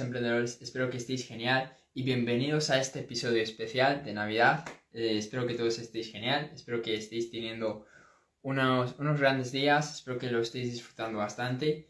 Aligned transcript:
emprendedores? 0.00 0.60
Espero 0.60 0.90
que 0.90 0.96
estéis 0.96 1.26
genial 1.26 1.76
y 1.94 2.02
bienvenidos 2.02 2.70
a 2.70 2.80
este 2.80 3.00
episodio 3.00 3.42
especial 3.42 4.02
de 4.04 4.12
Navidad. 4.12 4.64
Eh, 4.92 5.18
espero 5.18 5.46
que 5.46 5.54
todos 5.54 5.78
estéis 5.78 6.10
genial, 6.10 6.50
espero 6.54 6.82
que 6.82 6.94
estéis 6.94 7.30
teniendo 7.30 7.86
unos, 8.42 8.96
unos 8.98 9.20
grandes 9.20 9.52
días, 9.52 9.96
espero 9.96 10.18
que 10.18 10.30
lo 10.30 10.40
estéis 10.40 10.72
disfrutando 10.72 11.18
bastante. 11.18 11.88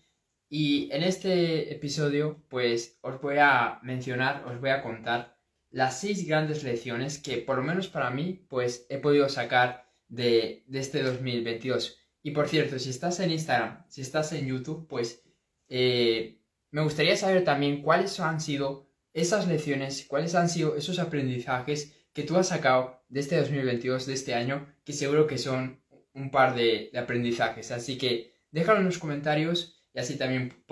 Y 0.49 0.91
en 0.93 1.03
este 1.05 1.73
episodio, 1.73 2.43
pues 2.49 2.99
os 3.03 3.21
voy 3.21 3.37
a 3.39 3.79
mencionar, 3.83 4.45
os 4.47 4.61
voy 4.61 4.71
a 4.71 4.83
contar 4.83 5.39
las 5.71 6.01
seis 6.01 6.27
grandes 6.27 6.65
lecciones 6.65 7.19
que, 7.19 7.39
por 7.39 7.57
lo 7.57 7.63
menos 7.63 7.89
para 7.89 8.11
mí, 8.11 8.45
pues 8.49 8.87
he 8.89 8.99
podido 8.99 9.29
sacar 9.29 9.89
de, 10.09 10.65
de 10.67 10.81
este 10.81 11.03
2022. 11.03 11.99
Y 12.23 12.33
por 12.33 12.49
cierto, 12.49 12.79
si 12.79 12.91
estás 12.91 13.21
en 13.21 13.31
Instagram, 13.31 13.85
si 13.89 14.01
estás 14.01 14.33
en 14.33 14.47
YouTube, 14.47 14.89
pues 14.89 15.23
eh, 15.69 16.40
me 16.71 16.83
gustaría 16.83 17.17
saber 17.17 17.45
también 17.45 17.83
cuáles 17.83 18.19
han 18.21 18.41
sido 18.41 18.89
esas 19.13 19.49
lecciones, 19.49 20.05
cuáles 20.07 20.35
han 20.35 20.49
sido 20.49 20.77
esos 20.77 20.99
aprendizajes 20.99 21.97
que 22.13 22.23
tú 22.23 22.37
has 22.37 22.49
sacado 22.49 23.03
de 23.09 23.21
este 23.21 23.37
2022, 23.37 24.07
de 24.07 24.15
este 24.15 24.35
año, 24.35 24.73
que 24.85 24.93
seguro 24.93 25.27
que 25.27 25.39
son 25.39 25.83
un 26.15 26.31
par 26.31 26.55
de, 26.55 26.91
aprendizajes. 26.97 27.71
Así 27.71 27.99
que 27.99 28.35
déjalo 28.51 28.81
en 28.81 28.87
los 28.87 28.99
comentarios 28.99 29.81
y 29.93 29.99
así 29.99 30.17
también 30.17 30.65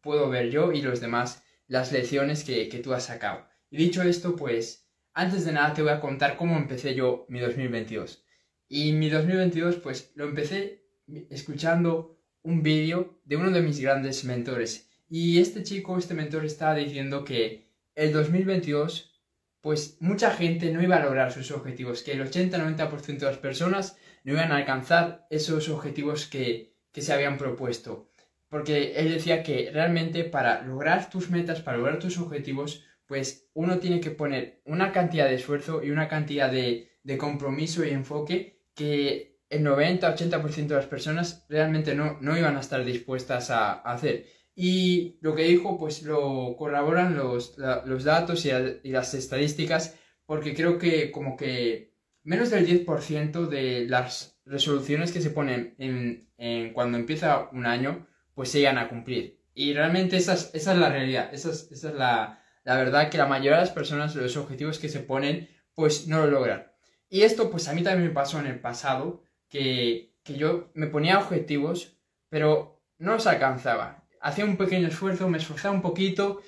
puedo 0.00 0.28
ver 0.30 0.50
yo 0.50 0.72
y 0.72 0.82
los 0.82 1.00
demás 1.00 1.42
las 1.66 1.92
lecciones 1.92 2.44
que, 2.44 2.68
que 2.68 2.78
tú 2.78 2.94
has 2.94 3.04
sacado. 3.04 3.46
Y 3.70 3.76
dicho 3.76 4.02
esto, 4.02 4.36
pues 4.36 4.88
antes 5.12 5.44
de 5.44 5.52
nada 5.52 5.74
te 5.74 5.82
voy 5.82 5.90
a 5.90 6.00
contar 6.00 6.36
cómo 6.36 6.56
empecé 6.56 6.94
yo 6.94 7.26
mi 7.28 7.40
2022. 7.40 8.24
Y 8.68 8.92
mi 8.92 9.10
2022, 9.10 9.76
pues 9.76 10.12
lo 10.14 10.24
empecé 10.24 10.86
escuchando 11.30 12.18
un 12.42 12.62
vídeo 12.62 13.20
de 13.24 13.36
uno 13.36 13.50
de 13.50 13.62
mis 13.62 13.80
grandes 13.80 14.24
mentores 14.24 14.90
y 15.08 15.40
este 15.40 15.62
chico, 15.62 15.98
este 15.98 16.14
mentor, 16.14 16.44
estaba 16.44 16.74
diciendo 16.74 17.24
que 17.24 17.68
el 17.94 18.12
2022, 18.12 19.12
pues 19.60 19.96
mucha 20.00 20.30
gente 20.30 20.72
no 20.72 20.82
iba 20.82 20.96
a 20.96 21.04
lograr 21.04 21.32
sus 21.32 21.50
objetivos, 21.50 22.02
que 22.02 22.12
el 22.12 22.22
80-90% 22.22 23.18
de 23.18 23.26
las 23.26 23.38
personas 23.38 23.96
no 24.24 24.32
iban 24.32 24.52
a 24.52 24.56
alcanzar 24.56 25.26
esos 25.30 25.68
objetivos 25.68 26.26
que, 26.26 26.74
que 26.92 27.02
se 27.02 27.12
habían 27.12 27.38
propuesto. 27.38 28.10
Porque 28.48 28.94
él 28.96 29.10
decía 29.10 29.42
que 29.42 29.70
realmente 29.72 30.24
para 30.24 30.62
lograr 30.62 31.10
tus 31.10 31.30
metas, 31.30 31.60
para 31.60 31.78
lograr 31.78 31.98
tus 31.98 32.18
objetivos, 32.18 32.84
pues 33.06 33.48
uno 33.54 33.78
tiene 33.78 34.00
que 34.00 34.10
poner 34.10 34.62
una 34.64 34.92
cantidad 34.92 35.26
de 35.26 35.34
esfuerzo 35.34 35.82
y 35.82 35.90
una 35.90 36.08
cantidad 36.08 36.50
de, 36.50 36.98
de 37.02 37.18
compromiso 37.18 37.84
y 37.84 37.90
enfoque 37.90 38.62
que 38.74 39.40
el 39.50 39.64
90-80% 39.64 40.66
de 40.66 40.74
las 40.74 40.86
personas 40.86 41.44
realmente 41.48 41.94
no, 41.94 42.18
no 42.20 42.36
iban 42.36 42.56
a 42.56 42.60
estar 42.60 42.84
dispuestas 42.84 43.50
a 43.50 43.72
hacer. 43.72 44.26
Y 44.54 45.18
lo 45.20 45.34
que 45.34 45.42
dijo, 45.44 45.78
pues 45.78 46.02
lo 46.02 46.54
corroboran 46.56 47.16
los, 47.16 47.56
los 47.58 48.04
datos 48.04 48.46
y, 48.46 48.50
las 48.90 49.14
estadísticas, 49.14 49.98
porque 50.26 50.54
creo 50.54 50.78
que 50.78 51.10
como 51.10 51.36
que 51.36 51.94
menos 52.22 52.50
del 52.50 52.66
10% 52.66 53.48
de 53.48 53.86
las 53.88 54.40
resoluciones 54.44 55.12
que 55.12 55.20
se 55.20 55.30
ponen 55.30 55.74
en, 55.78 56.30
en, 56.38 56.72
cuando 56.72 56.98
empieza 56.98 57.48
un 57.52 57.66
año, 57.66 58.06
pues 58.34 58.50
se 58.50 58.58
llegan 58.58 58.78
a 58.78 58.88
cumplir. 58.88 59.40
Y 59.54 59.72
realmente 59.72 60.16
esa 60.16 60.34
es, 60.34 60.50
esa 60.54 60.72
es 60.72 60.78
la 60.78 60.88
realidad, 60.88 61.32
esa 61.32 61.50
es, 61.50 61.70
esa 61.72 61.88
es 61.88 61.94
la, 61.94 62.42
la, 62.64 62.76
verdad 62.76 63.10
que 63.10 63.18
la 63.18 63.26
mayoría 63.26 63.58
de 63.58 63.64
las 63.64 63.70
personas 63.70 64.14
los 64.14 64.36
objetivos 64.36 64.78
que 64.78 64.88
se 64.88 65.00
ponen, 65.00 65.48
pues 65.74 66.06
no 66.06 66.18
lo 66.18 66.30
logran. 66.30 66.72
Y 67.08 67.22
esto 67.22 67.50
pues 67.50 67.68
a 67.68 67.74
mí 67.74 67.82
también 67.82 68.08
me 68.08 68.14
pasó 68.14 68.38
en 68.38 68.46
el 68.46 68.60
pasado, 68.60 69.24
que, 69.48 70.16
que 70.22 70.34
yo 70.34 70.70
me 70.74 70.86
ponía 70.86 71.18
objetivos, 71.18 71.98
pero 72.28 72.82
no 72.98 73.12
los 73.14 73.26
alcanzaba 73.26 74.03
hacía 74.24 74.46
un 74.46 74.56
pequeño 74.56 74.88
esfuerzo, 74.88 75.28
me 75.28 75.36
esforzaba 75.36 75.74
un 75.74 75.82
poquito, 75.82 76.40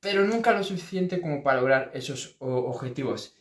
pero 0.00 0.24
nunca 0.24 0.52
lo 0.52 0.64
suficiente 0.64 1.20
como 1.20 1.42
para 1.42 1.60
lograr 1.60 1.90
esos 1.92 2.36
objetivos. 2.38 3.36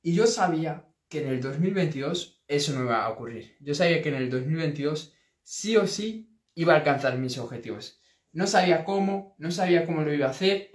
Y 0.00 0.14
yo 0.14 0.28
sabía 0.28 0.86
que 1.08 1.22
en 1.22 1.28
el 1.28 1.40
2022 1.40 2.44
eso 2.46 2.72
no 2.72 2.84
iba 2.84 3.04
a 3.04 3.08
ocurrir. 3.10 3.56
Yo 3.60 3.74
sabía 3.74 4.00
que 4.00 4.10
en 4.10 4.14
el 4.14 4.30
2022 4.30 5.12
sí 5.42 5.76
o 5.76 5.88
sí 5.88 6.40
iba 6.54 6.72
a 6.72 6.76
alcanzar 6.76 7.18
mis 7.18 7.36
objetivos. 7.38 8.00
No 8.32 8.46
sabía 8.46 8.84
cómo, 8.84 9.34
no 9.38 9.50
sabía 9.50 9.84
cómo 9.86 10.02
lo 10.02 10.14
iba 10.14 10.28
a 10.28 10.30
hacer, 10.30 10.70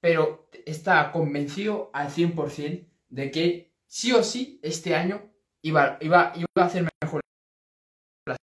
pero 0.00 0.50
estaba 0.66 1.12
convencido 1.12 1.90
al 1.92 2.08
100% 2.08 2.84
de 3.10 3.30
que 3.30 3.76
sí 3.86 4.10
o 4.12 4.24
sí 4.24 4.58
este 4.64 4.96
año 4.96 5.32
iba, 5.62 5.98
a 6.00 6.64
hacer 6.64 6.88
mejor 7.00 7.20
las 8.26 8.38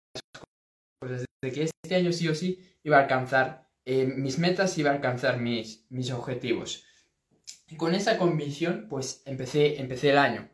cosas. 1.01 1.25
De 1.41 1.53
que 1.53 1.63
este 1.63 1.95
año 1.95 2.13
sí 2.13 2.29
o 2.29 2.35
sí 2.35 2.72
iba 2.83 2.99
a 2.99 3.03
alcanzar 3.03 3.69
eh, 3.85 4.07
mis 4.07 4.39
metas, 4.39 4.79
iba 4.79 4.91
a 4.91 4.95
alcanzar 4.95 5.41
mis, 5.41 5.87
mis 5.91 6.11
objetivos. 6.13 6.85
Y 7.69 7.77
con 7.77 7.95
esa 7.95 8.19
convicción, 8.19 8.87
pues 8.89 9.23
empecé, 9.27 9.81
empecé 9.81 10.11
el 10.11 10.19
año. 10.19 10.51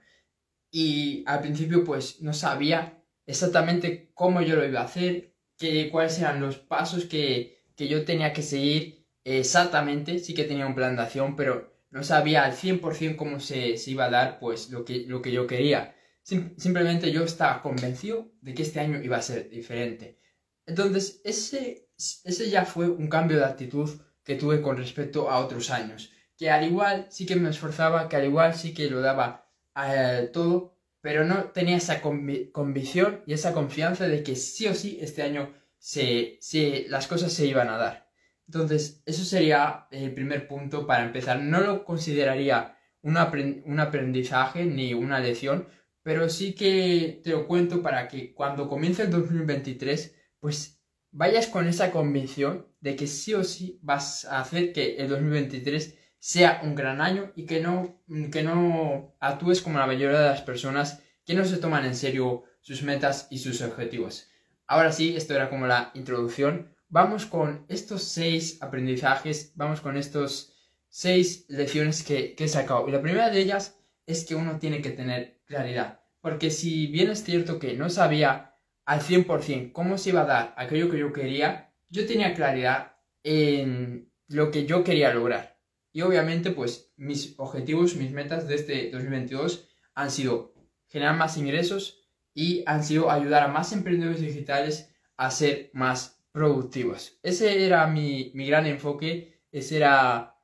Y 0.71 1.25
al 1.27 1.41
principio, 1.41 1.85
pues 1.85 2.21
no 2.23 2.33
sabía 2.33 3.03
exactamente 3.27 4.11
cómo 4.15 4.41
yo 4.43 4.57
lo 4.57 4.67
iba 4.67 4.81
a 4.81 4.85
hacer, 4.85 5.35
que, 5.59 5.91
cuáles 5.91 6.19
eran 6.19 6.41
los 6.41 6.59
pasos 6.59 7.05
que, 7.07 7.65
que 7.77 7.89
yo 7.89 8.05
tenía 8.05 8.33
que 8.33 8.43
seguir 8.43 9.07
exactamente. 9.25 10.19
Sí 10.21 10.35
que 10.35 10.45
tenía 10.45 10.67
un 10.67 10.75
plan 10.75 10.97
de 10.97 11.03
acción, 11.03 11.37
pero 11.37 11.75
no 11.91 12.03
sabía 12.03 12.45
al 12.45 12.53
100% 12.53 13.17
cómo 13.17 13.41
se, 13.41 13.77
se, 13.77 13.91
iba 13.91 14.07
a 14.07 14.11
dar 14.11 14.39
pues 14.39 14.71
lo 14.71 14.85
que, 14.85 15.05
lo 15.07 15.23
que 15.23 15.33
yo 15.33 15.47
quería. 15.47 15.97
simplemente 16.23 17.11
yo 17.11 17.25
estaba 17.25 17.63
convencido 17.63 18.31
de 18.43 18.55
que 18.55 18.63
este 18.63 18.81
año 18.81 19.03
iba 19.03 19.17
a 19.17 19.23
ser 19.23 19.49
diferente. 19.51 20.19
Entonces, 20.67 21.21
ese 21.25 21.88
ese 21.99 22.51
ya 22.51 22.65
fue 22.65 22.89
un 22.89 23.09
cambio 23.09 23.39
de 23.39 23.45
actitud 23.45 23.91
que 24.25 24.37
tuve 24.37 24.63
con 24.63 24.77
respecto 24.77 25.31
a 25.31 25.39
otros 25.39 25.71
años. 25.71 26.13
Que 26.37 26.51
al 26.51 26.65
igual 26.65 27.07
sí 27.11 27.27
que 27.27 27.37
me 27.37 27.51
esforzaba, 27.51 28.09
que 28.09 28.17
al 28.17 28.25
igual 28.27 28.55
sí 28.55 28.73
que 28.73 28.89
lo 28.89 29.01
daba 29.01 29.51
eh, 29.77 30.31
todo, 30.33 30.77
pero 31.01 31.25
no 31.25 31.45
tenía 31.51 31.77
esa 31.77 32.01
convicción 32.01 33.23
y 33.27 33.33
esa 33.33 33.53
confianza 33.53 34.07
de 34.07 34.23
que 34.23 34.37
sí 34.37 34.67
o 34.69 34.75
sí 34.75 34.99
este 35.01 35.23
año 35.23 35.53
se, 35.79 36.39
las 36.89 37.07
cosas 37.07 37.33
se 37.33 37.47
iban 37.47 37.69
a 37.69 37.79
dar. 37.79 38.09
Entonces, 38.47 39.03
eso 39.05 39.25
sería 39.25 39.87
el 39.91 40.15
primer 40.15 40.49
punto 40.49 40.87
para 40.87 41.05
empezar. 41.05 41.41
No 41.41 41.61
lo 41.61 41.85
consideraría 41.85 42.77
un, 43.03 43.17
un 43.65 43.81
aprendizaje 43.81 44.65
ni 44.65 44.95
una 44.95 45.21
lección, 45.21 45.69
pero 46.03 46.29
sí 46.29 46.55
que 46.55 47.21
te 47.23 47.31
lo 47.31 47.47
cuento 47.47 47.83
para 47.83 48.09
que 48.09 48.33
cuando 48.35 48.69
comience 48.69 49.03
el 49.03 49.11
2023, 49.11 50.15
pues 50.41 50.78
vayas 51.19 51.49
con 51.49 51.67
esa 51.67 51.91
convicción 51.91 52.69
de 52.81 52.95
que 52.95 53.09
sí 53.09 53.35
o 53.35 53.43
sí 53.43 53.81
vas 53.83 54.25
a 54.25 54.41
hacer 54.41 54.73
que 54.73 54.99
el 54.99 55.09
2023 55.09 55.99
sea 56.21 56.61
un 56.63 56.77
gran 56.77 57.01
año 57.01 57.33
y 57.35 57.45
que 57.45 57.61
no, 57.61 58.01
que 58.31 58.45
no 58.45 59.17
actúes 59.19 59.61
como 59.61 59.81
la 59.81 59.89
mayoría 59.89 60.21
de 60.21 60.29
las 60.29 60.43
personas 60.43 61.03
que 61.25 61.35
no 61.35 61.45
se 61.45 61.57
toman 61.57 61.85
en 61.85 61.97
serio 61.97 62.45
sus 62.61 62.85
metas 62.85 63.27
y 63.31 63.39
sus 63.39 63.61
objetivos. 63.63 64.29
Ahora 64.69 64.93
sí, 64.93 65.17
esto 65.17 65.35
era 65.35 65.51
como 65.51 65.67
la 65.67 65.91
introducción. 65.95 66.73
Vamos 66.89 67.27
con 67.27 67.67
estos 67.69 68.05
seis 68.05 68.63
aprendizajes, 68.63 69.53
vamos 69.57 69.81
con 69.81 69.97
estos 69.97 70.55
seis 70.89 71.47
lecciones 71.49 72.05
que, 72.05 72.37
que 72.37 72.45
he 72.45 72.49
sacado. 72.49 72.89
Y 72.89 72.93
la 72.93 73.03
primera 73.03 73.29
de 73.29 73.41
ellas 73.41 73.81
es 74.07 74.25
que 74.25 74.37
uno 74.37 74.61
tiene 74.61 74.83
que 74.83 74.93
tener 74.93 75.41
claridad. 75.47 76.01
Porque 76.21 76.53
si 76.53 76.87
bien 76.87 77.11
es 77.11 77.25
cierto 77.25 77.59
que 77.59 77.75
no 77.75 77.91
sabía 77.91 78.48
al 78.89 79.03
100% 79.03 79.73
cómo 79.73 79.99
se 79.99 80.09
iba 80.09 80.23
a 80.23 80.25
dar 80.25 80.55
aquello 80.57 80.91
que 80.91 80.99
yo 80.99 81.13
quería, 81.13 81.75
yo 81.91 82.07
tenía 82.07 82.33
claridad 82.33 82.97
en 83.23 84.11
lo 84.29 84.51
que 84.51 84.65
yo 84.65 84.83
quería 84.83 85.13
lograr. 85.13 85.61
Y 85.93 86.01
obviamente, 86.01 86.53
pues 86.53 86.95
mis 86.97 87.35
objetivos, 87.39 87.97
mis 87.97 88.13
metas 88.13 88.49
de 88.49 88.55
este 88.55 88.91
2022 88.91 89.69
han 89.95 90.11
sido 90.11 90.55
generar 90.87 91.17
más 91.19 91.37
ingresos 91.37 92.09
y 92.33 92.65
han 92.67 92.83
sido 92.83 93.11
ayudar 93.11 93.43
a 93.43 93.49
más 93.49 93.75
emprendedores 93.75 94.23
digitales 94.23 94.91
a 95.19 95.31
ser 95.31 95.71
más 95.75 96.25
productivos. 96.33 97.19
Ese 97.23 97.67
era 97.67 97.87
mi, 97.89 98.33
gran 98.33 98.65
enfoque, 98.65 99.43
ese 99.53 99.77
era 99.77 100.35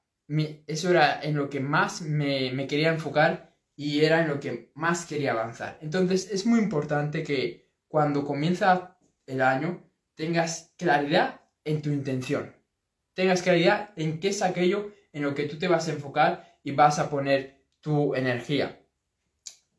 eso 0.67 0.91
era 0.91 1.19
en 1.23 1.37
lo 1.37 1.49
que 1.49 1.61
más 1.61 2.03
me, 2.03 2.51
me 2.53 2.67
quería 2.67 2.91
enfocar 2.91 3.57
y 3.75 4.05
era 4.05 4.21
en 4.21 4.29
lo 4.29 4.39
que 4.39 4.71
más 4.75 5.07
quería 5.07 5.33
avanzar. 5.33 5.79
Entonces 5.81 6.31
es 6.31 6.45
muy 6.45 6.59
importante 6.59 7.23
que 7.23 7.64
cuando 7.95 8.25
comienza 8.25 8.99
el 9.25 9.41
año 9.41 9.89
tengas 10.17 10.73
claridad 10.77 11.43
en 11.63 11.81
tu 11.81 11.91
intención. 11.91 12.53
Tengas 13.15 13.41
claridad 13.41 13.91
en 13.95 14.19
qué 14.19 14.31
es 14.31 14.43
aquello 14.43 14.91
en 15.13 15.23
lo 15.23 15.33
que 15.33 15.45
tú 15.45 15.61
te 15.61 15.69
vas 15.69 15.87
a 15.87 15.93
enfocar 15.93 16.59
y 16.65 16.73
vas 16.73 16.99
a 16.99 17.09
poner 17.09 17.63
tu 17.81 18.17
energía. 18.17 18.85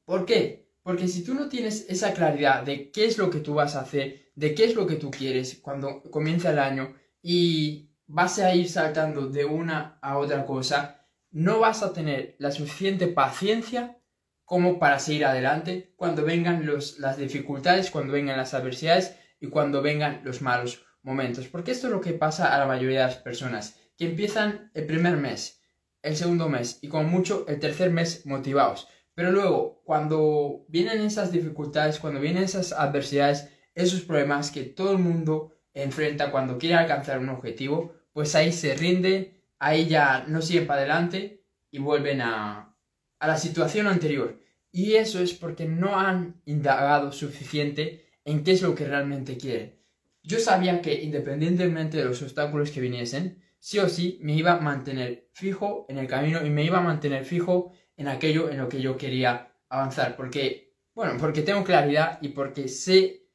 ¿Por 0.05 0.25
qué? 0.25 0.71
Porque 0.81 1.09
si 1.09 1.25
tú 1.25 1.33
no 1.33 1.49
tienes 1.49 1.87
esa 1.89 2.13
claridad 2.13 2.63
de 2.63 2.89
qué 2.89 3.03
es 3.03 3.17
lo 3.17 3.29
que 3.29 3.41
tú 3.41 3.53
vas 3.53 3.75
a 3.75 3.81
hacer, 3.81 4.31
de 4.33 4.55
qué 4.55 4.63
es 4.63 4.75
lo 4.75 4.87
que 4.87 4.95
tú 4.95 5.11
quieres 5.11 5.59
cuando 5.61 6.01
comienza 6.03 6.51
el 6.51 6.59
año 6.59 6.95
y 7.21 7.89
vas 8.07 8.39
a 8.39 8.55
ir 8.55 8.69
saltando 8.69 9.27
de 9.27 9.43
una 9.43 9.99
a 10.01 10.19
otra 10.19 10.45
cosa, 10.45 11.05
no 11.31 11.59
vas 11.59 11.83
a 11.83 11.91
tener 11.91 12.37
la 12.39 12.51
suficiente 12.51 13.07
paciencia 13.07 13.97
como 14.45 14.79
para 14.79 14.99
seguir 14.99 15.25
adelante 15.25 15.93
cuando 15.97 16.23
vengan 16.23 16.65
las 16.99 17.17
dificultades, 17.17 17.91
cuando 17.91 18.13
vengan 18.13 18.37
las 18.37 18.53
adversidades 18.53 19.17
y 19.39 19.47
cuando 19.47 19.81
vengan 19.81 20.21
los 20.23 20.41
malos 20.41 20.85
momentos. 21.01 21.47
Porque 21.47 21.71
esto 21.71 21.87
es 21.87 21.93
lo 21.93 22.01
que 22.01 22.13
pasa 22.13 22.55
a 22.55 22.59
la 22.59 22.67
mayoría 22.67 23.01
de 23.01 23.07
las 23.07 23.17
personas, 23.17 23.79
que 23.97 24.05
empiezan 24.05 24.71
el 24.73 24.85
primer 24.85 25.17
mes, 25.17 25.61
el 26.01 26.15
segundo 26.15 26.47
mes 26.47 26.79
y 26.81 26.87
con 26.87 27.09
mucho 27.09 27.45
el 27.47 27.59
tercer 27.59 27.89
mes 27.91 28.25
motivados. 28.25 28.87
Pero 29.15 29.31
luego, 29.31 29.81
cuando 29.83 30.65
vienen 30.67 31.01
esas 31.01 31.31
dificultades, 31.31 31.99
cuando 31.99 32.19
vienen 32.19 32.43
esas 32.43 32.71
adversidades, 32.73 33.49
esos 33.73 34.01
problemas 34.01 34.51
que 34.51 34.63
todo 34.63 34.91
el 34.91 34.99
mundo 34.99 35.53
enfrenta 35.73 36.31
cuando 36.31 36.57
quiere 36.57 36.75
alcanzar 36.75 37.19
un 37.19 37.29
objetivo, 37.29 37.95
pues 38.13 38.35
ahí 38.35 38.51
se 38.51 38.75
rinde, 38.75 39.43
ahí 39.57 39.87
ya 39.87 40.25
no 40.27 40.41
siguen 40.41 40.67
para 40.67 40.81
adelante 40.81 41.43
y 41.71 41.79
vuelven 41.79 42.21
a, 42.21 42.74
a 43.19 43.27
la 43.27 43.37
situación 43.37 43.87
anterior. 43.87 44.39
Y 44.71 44.95
eso 44.95 45.21
es 45.21 45.33
porque 45.33 45.65
no 45.65 45.99
han 45.99 46.41
indagado 46.45 47.11
suficiente 47.11 48.05
en 48.25 48.43
qué 48.43 48.51
es 48.51 48.61
lo 48.61 48.75
que 48.75 48.85
realmente 48.85 49.37
quieren. 49.37 49.79
Yo 50.21 50.39
sabía 50.39 50.81
que 50.81 51.01
independientemente 51.01 51.97
de 51.97 52.05
los 52.05 52.21
obstáculos 52.21 52.71
que 52.71 52.81
viniesen, 52.81 53.41
sí 53.59 53.79
o 53.79 53.87
sí 53.87 54.19
me 54.21 54.33
iba 54.33 54.53
a 54.53 54.59
mantener 54.59 55.29
fijo 55.33 55.85
en 55.87 55.97
el 55.97 56.07
camino 56.07 56.45
y 56.45 56.49
me 56.49 56.63
iba 56.63 56.79
a 56.79 56.83
mantener 56.83 57.25
fijo 57.25 57.71
en 57.95 58.07
aquello 58.07 58.49
en 58.49 58.57
lo 58.57 58.67
que 58.67 58.81
yo 58.81 58.97
quería 58.97 59.55
avanzar. 59.69 60.15
Porque, 60.15 60.73
bueno, 60.93 61.13
porque 61.19 61.41
tengo 61.41 61.63
claridad 61.63 62.19
y 62.21 62.29
porque 62.29 62.67
sé 62.67 63.27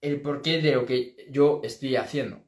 el 0.00 0.20
porqué 0.20 0.60
de 0.60 0.72
lo 0.72 0.86
que 0.86 1.26
yo 1.30 1.60
estoy 1.62 1.96
haciendo. 1.96 2.44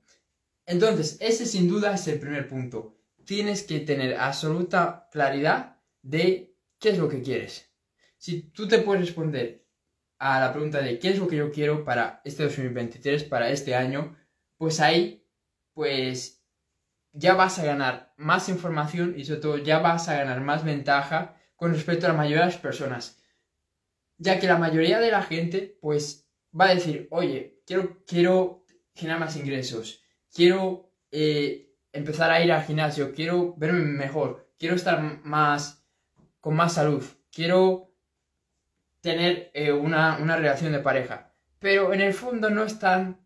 Entonces, 0.66 1.18
ese 1.20 1.46
sin 1.46 1.68
duda 1.68 1.94
es 1.94 2.06
el 2.08 2.20
primer 2.20 2.48
punto. 2.48 2.96
Tienes 3.24 3.62
que 3.62 3.80
tener 3.80 4.16
absoluta 4.16 5.08
claridad 5.10 5.76
de 6.02 6.49
qué 6.80 6.90
es 6.90 6.98
lo 6.98 7.08
que 7.08 7.22
quieres. 7.22 7.70
Si 8.16 8.50
tú 8.50 8.66
te 8.66 8.78
puedes 8.78 9.02
responder 9.02 9.66
a 10.18 10.40
la 10.40 10.52
pregunta 10.52 10.80
de 10.80 10.98
qué 10.98 11.10
es 11.10 11.18
lo 11.18 11.28
que 11.28 11.36
yo 11.36 11.52
quiero 11.52 11.84
para 11.84 12.20
este 12.24 12.42
2023, 12.44 13.24
para 13.24 13.50
este 13.50 13.74
año, 13.74 14.16
pues 14.56 14.80
ahí, 14.80 15.26
pues 15.72 16.44
ya 17.12 17.34
vas 17.34 17.58
a 17.58 17.64
ganar 17.64 18.12
más 18.16 18.48
información 18.48 19.14
y 19.16 19.24
sobre 19.24 19.40
todo 19.40 19.58
ya 19.58 19.78
vas 19.78 20.08
a 20.08 20.16
ganar 20.16 20.40
más 20.40 20.64
ventaja 20.64 21.36
con 21.56 21.72
respecto 21.72 22.06
a 22.06 22.10
la 22.10 22.16
mayoría 22.16 22.40
de 22.40 22.52
las 22.52 22.58
personas. 22.58 23.22
Ya 24.18 24.38
que 24.38 24.46
la 24.46 24.58
mayoría 24.58 25.00
de 25.00 25.10
la 25.10 25.22
gente, 25.22 25.78
pues 25.80 26.28
va 26.58 26.66
a 26.66 26.74
decir, 26.74 27.08
oye, 27.10 27.62
quiero, 27.66 28.04
quiero 28.06 28.66
generar 28.94 29.20
más 29.20 29.36
ingresos, 29.36 30.02
quiero 30.32 30.92
eh, 31.10 31.74
empezar 31.92 32.30
a 32.30 32.44
ir 32.44 32.52
al 32.52 32.64
gimnasio, 32.64 33.12
quiero 33.14 33.54
verme 33.56 33.84
mejor, 33.84 34.52
quiero 34.58 34.76
estar 34.76 35.00
más 35.24 35.79
con 36.40 36.56
más 36.56 36.74
salud, 36.74 37.04
quiero 37.32 37.92
tener 39.00 39.50
eh, 39.54 39.72
una, 39.72 40.18
una 40.18 40.36
relación 40.36 40.72
de 40.72 40.80
pareja. 40.80 41.34
Pero 41.58 41.92
en 41.92 42.00
el 42.00 42.14
fondo 42.14 42.50
no 42.50 42.64
están 42.64 43.20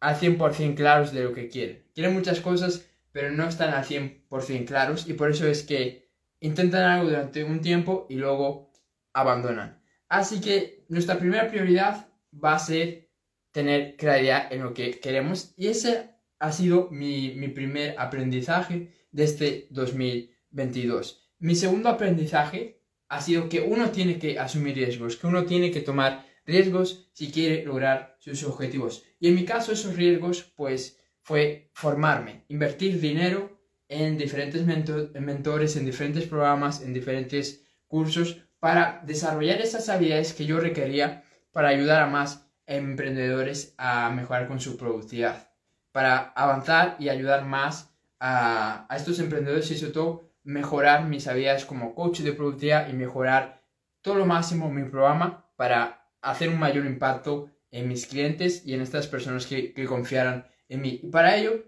al 0.00 0.16
100% 0.16 0.74
claros 0.74 1.12
de 1.12 1.24
lo 1.24 1.32
que 1.32 1.48
quieren. 1.48 1.84
Quieren 1.94 2.14
muchas 2.14 2.40
cosas, 2.40 2.86
pero 3.12 3.30
no 3.30 3.48
están 3.48 3.74
al 3.74 3.84
100% 3.84 4.66
claros 4.66 5.08
y 5.08 5.14
por 5.14 5.30
eso 5.30 5.46
es 5.46 5.62
que 5.62 6.10
intentan 6.40 6.84
algo 6.84 7.10
durante 7.10 7.44
un 7.44 7.60
tiempo 7.60 8.06
y 8.08 8.14
luego 8.14 8.72
abandonan. 9.12 9.82
Así 10.08 10.40
que 10.40 10.84
nuestra 10.88 11.18
primera 11.18 11.48
prioridad 11.48 12.08
va 12.32 12.54
a 12.54 12.58
ser 12.58 13.10
tener 13.52 13.96
claridad 13.96 14.52
en 14.52 14.62
lo 14.62 14.74
que 14.74 14.98
queremos 15.00 15.52
y 15.56 15.68
ese 15.68 16.10
ha 16.38 16.52
sido 16.52 16.88
mi, 16.90 17.30
primer 17.48 17.94
aprendizaje 17.98 18.92
de 19.12 19.24
este 19.24 19.66
2022. 19.70 21.29
Mi 21.40 21.54
segundo 21.54 21.88
aprendizaje 21.88 22.82
ha 23.08 23.20
sido 23.22 23.48
que 23.48 23.62
uno 23.62 23.90
tiene 23.90 24.18
que 24.18 24.38
asumir 24.38 24.74
riesgos, 24.74 25.16
que 25.16 25.26
uno 25.26 25.46
tiene 25.46 25.70
que 25.70 25.80
tomar 25.80 26.26
riesgos 26.44 27.08
si 27.14 27.32
quiere 27.32 27.64
lograr 27.64 28.16
sus 28.18 28.44
objetivos. 28.44 29.04
Y 29.18 29.28
en 29.28 29.36
mi 29.36 29.46
caso 29.46 29.72
esos 29.72 29.96
riesgos 29.96 30.52
pues 30.54 30.98
fue 31.22 31.70
formarme, 31.72 32.44
invertir 32.48 33.00
dinero 33.00 33.58
en 33.88 34.18
diferentes 34.18 34.64
mentores, 34.66 35.76
en 35.76 35.86
diferentes 35.86 36.26
programas, 36.26 36.82
en 36.82 36.92
diferentes 36.92 37.64
cursos 37.86 38.42
para 38.58 39.02
desarrollar 39.06 39.62
esas 39.62 39.88
habilidades 39.88 40.34
que 40.34 40.44
yo 40.44 40.60
requería 40.60 41.24
para 41.52 41.68
ayudar 41.68 42.02
a 42.02 42.06
más 42.06 42.46
emprendedores 42.66 43.74
a 43.78 44.10
mejorar 44.10 44.46
con 44.46 44.60
su 44.60 44.76
productividad, 44.76 45.50
para 45.90 46.18
avanzar 46.36 46.96
y 46.98 47.08
ayudar 47.08 47.46
más 47.46 47.90
a, 48.20 48.86
estos 48.94 49.18
emprendedores 49.18 49.70
y 49.70 49.78
sobre 49.78 49.92
todo 49.92 50.29
mejorar 50.42 51.06
mis 51.06 51.26
habilidades 51.26 51.64
como 51.64 51.94
coach 51.94 52.20
de 52.20 52.32
productividad 52.32 52.88
y 52.88 52.92
mejorar 52.92 53.62
todo 54.02 54.14
lo 54.14 54.26
máximo 54.26 54.70
mi 54.70 54.84
programa 54.84 55.50
para 55.56 56.08
hacer 56.22 56.48
un 56.48 56.58
mayor 56.58 56.86
impacto 56.86 57.50
en 57.70 57.88
mis 57.88 58.06
clientes 58.06 58.66
y 58.66 58.74
en 58.74 58.80
estas 58.80 59.06
personas 59.06 59.46
que, 59.46 59.72
confiaran 59.86 60.46
en 60.68 60.80
mí. 60.80 61.00
Y 61.02 61.08
para 61.08 61.36
ello 61.36 61.64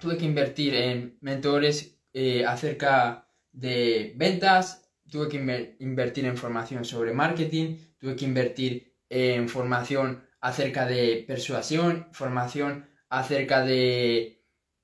tuve 0.00 0.16
que 0.16 0.24
invertir 0.24 0.74
en 0.74 1.18
mentores 1.20 1.98
eh, 2.12 2.44
acerca 2.46 3.28
de 3.52 4.14
ventas, 4.16 4.90
tuve 5.10 5.28
que 5.28 5.76
invertir 5.80 6.26
en 6.26 6.36
formación 6.36 6.84
sobre 6.84 7.12
marketing, 7.12 7.76
tuve 7.98 8.16
que 8.16 8.24
invertir 8.24 8.96
en 9.08 9.48
formación 9.48 10.24
acerca 10.40 10.86
de 10.86 11.24
persuasión, 11.26 12.08
formación 12.12 12.88
acerca 13.08 13.64
de, 13.64 14.37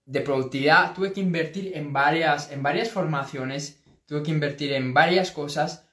de 0.06 0.20
productividad. 0.20 0.94
Tuve 0.94 1.12
que 1.12 1.20
invertir 1.20 1.76
en 1.76 1.92
varias, 1.92 2.50
en 2.50 2.62
varias 2.62 2.90
formaciones, 2.90 3.82
tuve 4.06 4.22
que 4.22 4.30
invertir 4.30 4.72
en 4.72 4.94
varias 4.94 5.30
cosas, 5.30 5.88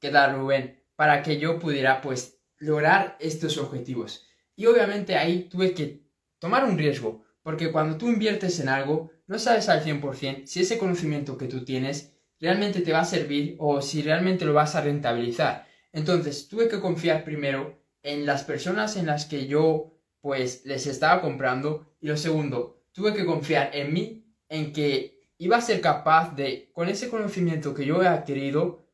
que 0.00 0.10
dar 0.10 0.36
Rubén, 0.36 0.82
para 0.96 1.22
que 1.22 1.38
yo 1.38 1.58
pudiera 1.58 2.00
pues 2.00 2.38
lograr 2.58 3.16
estos 3.20 3.58
objetivos. 3.58 4.26
Y 4.56 4.66
obviamente 4.66 5.16
ahí 5.16 5.48
tuve 5.50 5.74
que 5.74 6.02
tomar 6.38 6.64
un 6.64 6.78
riesgo, 6.78 7.24
porque 7.42 7.72
cuando 7.72 7.96
tú 7.96 8.08
inviertes 8.08 8.60
en 8.60 8.68
algo, 8.68 9.10
no 9.26 9.38
sabes 9.38 9.68
al 9.68 9.84
100% 9.84 10.46
si 10.46 10.60
ese 10.60 10.78
conocimiento 10.78 11.36
que 11.38 11.48
tú 11.48 11.64
tienes 11.64 12.12
realmente 12.40 12.80
te 12.80 12.92
va 12.92 13.00
a 13.00 13.04
servir 13.04 13.56
o 13.58 13.80
si 13.80 14.02
realmente 14.02 14.44
lo 14.44 14.52
vas 14.52 14.74
a 14.74 14.80
rentabilizar. 14.80 15.66
Entonces 15.92 16.48
tuve 16.48 16.68
que 16.68 16.80
confiar 16.80 17.24
primero 17.24 17.80
en 18.02 18.26
las 18.26 18.44
personas 18.44 18.96
en 18.96 19.06
las 19.06 19.26
que 19.26 19.46
yo 19.46 19.94
pues 20.20 20.64
les 20.64 20.86
estaba 20.86 21.20
comprando 21.20 21.94
y 22.00 22.08
lo 22.08 22.16
segundo, 22.16 22.81
tuve 22.92 23.14
que 23.14 23.26
confiar 23.26 23.70
en 23.74 23.92
mí, 23.92 24.34
en 24.48 24.72
que 24.72 25.28
iba 25.38 25.56
a 25.56 25.60
ser 25.60 25.80
capaz 25.80 26.34
de, 26.34 26.70
con 26.72 26.88
ese 26.88 27.08
conocimiento 27.08 27.74
que 27.74 27.84
yo 27.84 28.02
he 28.02 28.06
adquirido, 28.06 28.88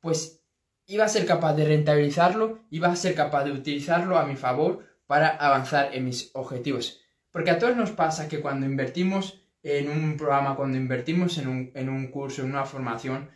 pues 0.00 0.44
iba 0.86 1.04
a 1.04 1.08
ser 1.08 1.26
capaz 1.26 1.54
de 1.54 1.66
rentabilizarlo, 1.66 2.66
iba 2.70 2.88
a 2.88 2.96
ser 2.96 3.14
capaz 3.14 3.44
de 3.44 3.52
utilizarlo 3.52 4.18
a 4.18 4.26
mi 4.26 4.36
favor 4.36 4.84
para 5.06 5.28
avanzar 5.28 5.94
en 5.94 6.04
mis 6.04 6.30
objetivos. 6.34 7.00
Porque 7.30 7.50
a 7.50 7.58
todos 7.58 7.76
nos 7.76 7.90
pasa 7.90 8.28
que 8.28 8.40
cuando 8.40 8.66
invertimos 8.66 9.42
en 9.62 9.90
un 9.90 10.16
programa, 10.16 10.56
cuando 10.56 10.78
invertimos 10.78 11.38
en 11.38 11.48
un, 11.48 11.72
en 11.74 11.88
un 11.88 12.08
curso, 12.10 12.42
en 12.42 12.50
una 12.50 12.64
formación, 12.64 13.30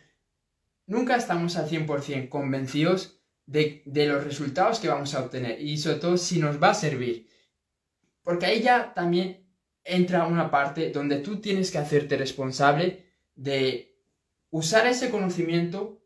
nunca 0.87 1.15
estamos 1.15 1.55
al 1.57 1.69
100% 1.69 2.29
convencidos 2.29 3.19
de, 3.45 3.83
los 3.85 4.23
resultados 4.23 4.79
que 4.79 4.87
vamos 4.87 5.13
a 5.13 5.21
obtener 5.21 5.61
y 5.61 5.77
sobre 5.77 5.97
todo 5.97 6.17
si 6.17 6.39
nos 6.39 6.61
va 6.61 6.71
a 6.71 6.75
servir. 6.75 7.27
Porque 8.23 8.45
ahí 8.45 8.61
ya 8.61 8.93
también 8.93 9.42
entra 9.83 10.27
una 10.27 10.49
parte 10.49 10.91
donde 10.91 11.17
tú 11.17 11.37
tienes 11.37 11.71
que 11.71 11.77
hacerte 11.77 12.17
responsable 12.17 13.05
de 13.35 13.97
usar 14.49 14.87
ese 14.87 15.09
conocimiento, 15.09 16.01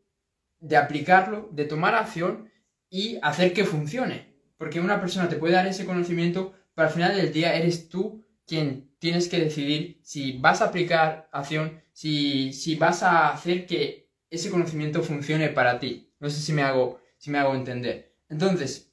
de 0.60 0.78
aplicarlo, 0.78 1.50
de 1.52 1.66
tomar 1.66 1.96
acción 1.96 2.50
y 2.90 3.20
hacer 3.22 3.54
que 3.54 3.66
funcione. 3.66 4.34
Porque 4.58 4.80
una 4.80 5.00
persona 5.00 5.30
te 5.30 5.36
puede 5.36 5.54
dar 5.54 5.68
ese 5.68 5.86
conocimiento, 5.86 6.54
pero 6.74 6.88
al 6.88 6.94
final 6.94 7.16
del 7.16 7.32
día 7.32 7.56
eres 7.56 7.90
tú 7.90 8.26
quien 8.48 8.90
tienes 9.00 9.28
que 9.28 9.40
decidir 9.40 10.00
si 10.04 10.38
vas 10.40 10.62
a 10.62 10.66
aplicar 10.66 11.30
acción, 11.32 11.82
si, 11.94 12.54
si 12.54 12.76
vas 12.76 13.04
a 13.04 13.30
hacer 13.30 13.66
que 13.68 14.10
ese 14.30 14.50
conocimiento 14.50 15.04
funcione 15.04 15.50
para 15.50 15.80
ti. 15.80 16.12
No 16.20 16.30
sé 16.30 16.42
si 16.42 16.54
me 16.54 16.64
hago, 16.64 17.00
si 17.18 17.30
me 17.30 17.38
hago 17.38 17.54
entender. 17.54 18.16
Entonces, 18.30 18.92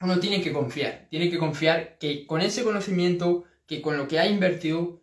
uno 0.00 0.18
tiene 0.18 0.42
que 0.42 0.52
confiar, 0.52 1.06
tiene 1.10 1.30
que 1.30 1.38
confiar 1.38 1.98
que 1.98 2.26
con 2.26 2.40
ese 2.40 2.62
conocimiento, 2.62 3.44
que 3.70 3.80
con 3.80 3.96
lo 3.96 4.08
que 4.08 4.18
ha 4.18 4.26
invertido, 4.26 5.00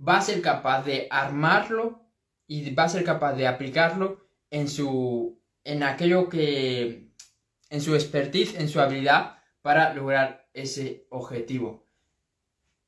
va 0.00 0.16
a 0.16 0.22
ser 0.22 0.40
capaz 0.40 0.86
de 0.86 1.06
armarlo 1.10 2.00
y 2.46 2.72
va 2.72 2.84
a 2.84 2.88
ser 2.88 3.04
capaz 3.04 3.34
de 3.34 3.46
aplicarlo 3.46 4.26
en 4.50 4.70
su, 4.70 5.38
en 5.64 5.82
aquello 5.82 6.30
que, 6.30 7.10
en 7.68 7.80
su 7.82 7.94
expertise, 7.94 8.58
en 8.58 8.70
su 8.70 8.80
habilidad 8.80 9.36
para 9.60 9.92
lograr 9.92 10.48
ese 10.54 11.06
objetivo. 11.10 11.86